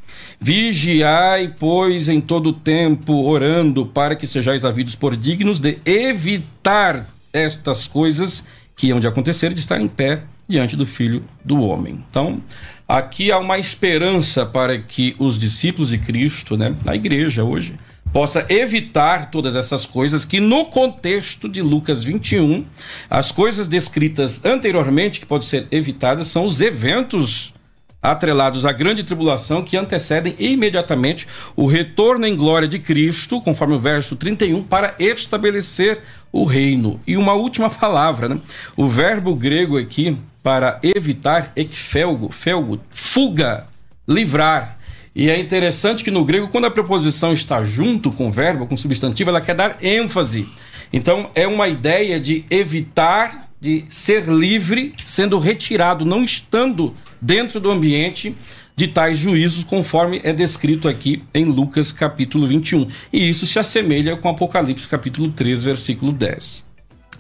[0.41, 7.87] Vigiai, pois, em todo tempo, orando, para que sejais havidos por dignos de evitar estas
[7.87, 12.05] coisas que hão de acontecer, de estar em pé diante do Filho do Homem.
[12.09, 12.43] Então,
[12.89, 17.75] aqui há uma esperança para que os discípulos de Cristo, né, a igreja hoje,
[18.13, 22.65] possa evitar todas essas coisas que no contexto de Lucas 21,
[23.09, 27.55] as coisas descritas anteriormente que podem ser evitadas são os eventos
[28.03, 33.79] atrelados à grande tribulação que antecedem imediatamente o retorno em glória de Cristo, conforme o
[33.79, 36.01] verso 31, para estabelecer
[36.33, 37.01] o reino.
[37.07, 38.41] E uma última palavra, né?
[38.77, 43.67] O verbo grego aqui para evitar, ekfelgo, felgo, fuga,
[44.09, 44.79] livrar.
[45.15, 48.75] E é interessante que no grego, quando a preposição está junto com o verbo, com
[48.75, 50.49] o substantivo, ela quer dar ênfase.
[50.93, 57.71] Então, é uma ideia de evitar de ser livre, sendo retirado, não estando dentro do
[57.71, 58.35] ambiente
[58.77, 62.89] de tais juízos, conforme é descrito aqui em Lucas capítulo 21.
[63.13, 66.65] E isso se assemelha com Apocalipse capítulo 3, versículo 10.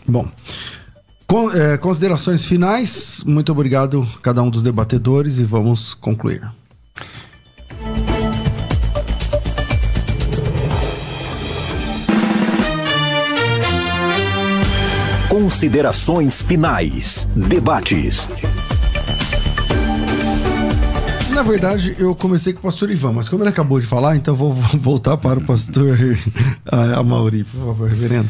[0.07, 0.30] Bom,
[1.26, 3.22] con é, considerações finais.
[3.26, 6.42] Muito obrigado a cada um dos debatedores e vamos concluir.
[15.28, 17.28] Considerações finais.
[17.36, 18.28] Debates.
[21.41, 24.36] Na verdade, eu comecei com o pastor Ivan, mas como ele acabou de falar, então
[24.36, 25.97] vou voltar para o pastor
[26.99, 28.28] Amauri, por favor, reverendo.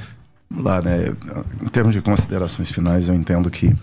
[0.49, 1.13] Vamos lá, né?
[1.61, 3.75] Em termos de considerações finais, eu entendo que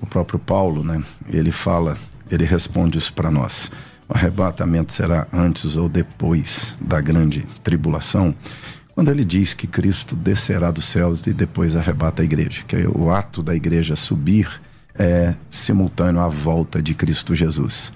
[0.00, 1.02] o próprio Paulo, né?
[1.28, 1.98] Ele fala,
[2.30, 3.70] ele responde isso para nós.
[4.08, 8.34] O arrebatamento será antes ou depois da grande tribulação
[8.94, 13.10] quando ele diz que Cristo descerá dos céus e depois arrebata a igreja, que o
[13.10, 14.48] ato da igreja subir
[14.94, 17.92] é simultâneo à volta de Cristo Jesus.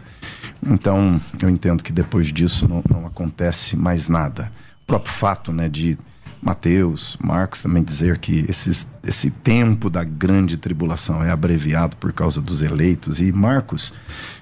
[0.69, 4.51] Então, eu entendo que depois disso não, não acontece mais nada.
[4.83, 5.97] O próprio fato né, de
[6.43, 12.41] Mateus, Marcos também dizer que esses, esse tempo da grande tribulação é abreviado por causa
[12.41, 13.93] dos eleitos, e Marcos,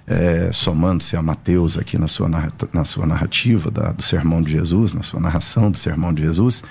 [0.07, 2.29] é, somando-se a Mateus aqui na sua,
[2.73, 6.65] na sua narrativa da, do sermão de Jesus, na sua narração do sermão de Jesus,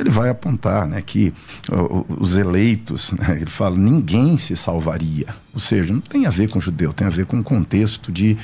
[0.00, 1.32] ele vai apontar né, que
[2.18, 5.26] os eleitos, né, ele fala, ninguém se salvaria.
[5.52, 8.36] Ou seja, não tem a ver com judeu, tem a ver com o contexto de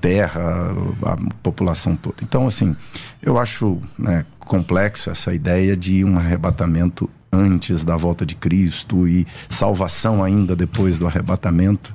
[0.00, 2.16] terra, a população toda.
[2.22, 2.76] Então, assim,
[3.22, 9.26] eu acho né, complexo essa ideia de um arrebatamento antes da volta de Cristo e
[9.48, 11.92] salvação ainda depois do arrebatamento.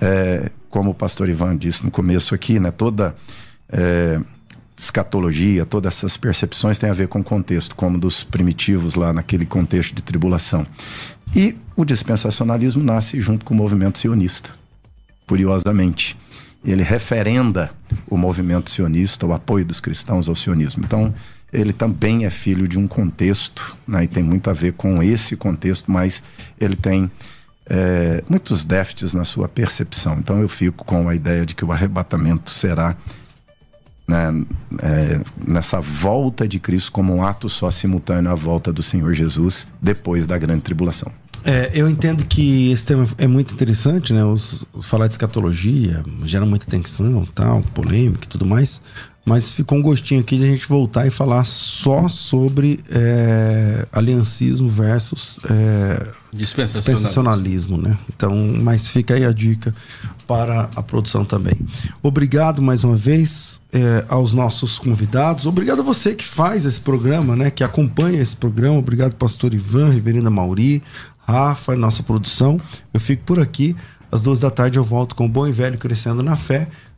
[0.00, 3.14] É, como o pastor Ivan disse no começo aqui, né, toda
[3.68, 4.20] é,
[4.80, 9.44] escatologia, todas essas percepções têm a ver com o contexto, como dos primitivos lá naquele
[9.44, 10.66] contexto de tribulação.
[11.34, 14.50] E o dispensacionalismo nasce junto com o movimento sionista,
[15.26, 16.16] curiosamente.
[16.64, 17.70] Ele referenda
[18.08, 20.82] o movimento sionista, o apoio dos cristãos ao sionismo.
[20.84, 21.14] Então,
[21.52, 25.36] ele também é filho de um contexto, né, e tem muito a ver com esse
[25.36, 26.22] contexto, mas
[26.58, 27.10] ele tem
[27.66, 30.16] é, muitos déficits na sua percepção.
[30.18, 32.96] Então eu fico com a ideia de que o arrebatamento será
[34.10, 34.44] né,
[34.82, 39.68] é, nessa volta de Cristo como um ato só simultâneo à volta do Senhor Jesus
[39.80, 41.10] depois da grande tribulação.
[41.42, 44.22] É, eu entendo que esse tema é muito interessante, né?
[44.24, 48.82] Os, os falar de escatologia gera muita tensão, tal, polêmica e tudo mais.
[49.24, 54.68] Mas ficou um gostinho aqui de a gente voltar e falar só sobre é, aliancismo
[54.68, 56.94] versus é, dispensacionalismo.
[56.94, 57.98] dispensacionalismo, né?
[58.08, 59.74] Então, mas fica aí a dica
[60.26, 61.54] para a produção também.
[62.02, 65.44] Obrigado mais uma vez é, aos nossos convidados.
[65.44, 67.50] Obrigado a você que faz esse programa, né?
[67.50, 68.78] Que acompanha esse programa.
[68.78, 70.82] Obrigado, Pastor Ivan, Reverenda Mauri,
[71.18, 72.58] Rafa, nossa produção.
[72.92, 73.76] Eu fico por aqui.
[74.10, 76.68] Às duas da tarde eu volto com o Bom e Velho Crescendo na Fé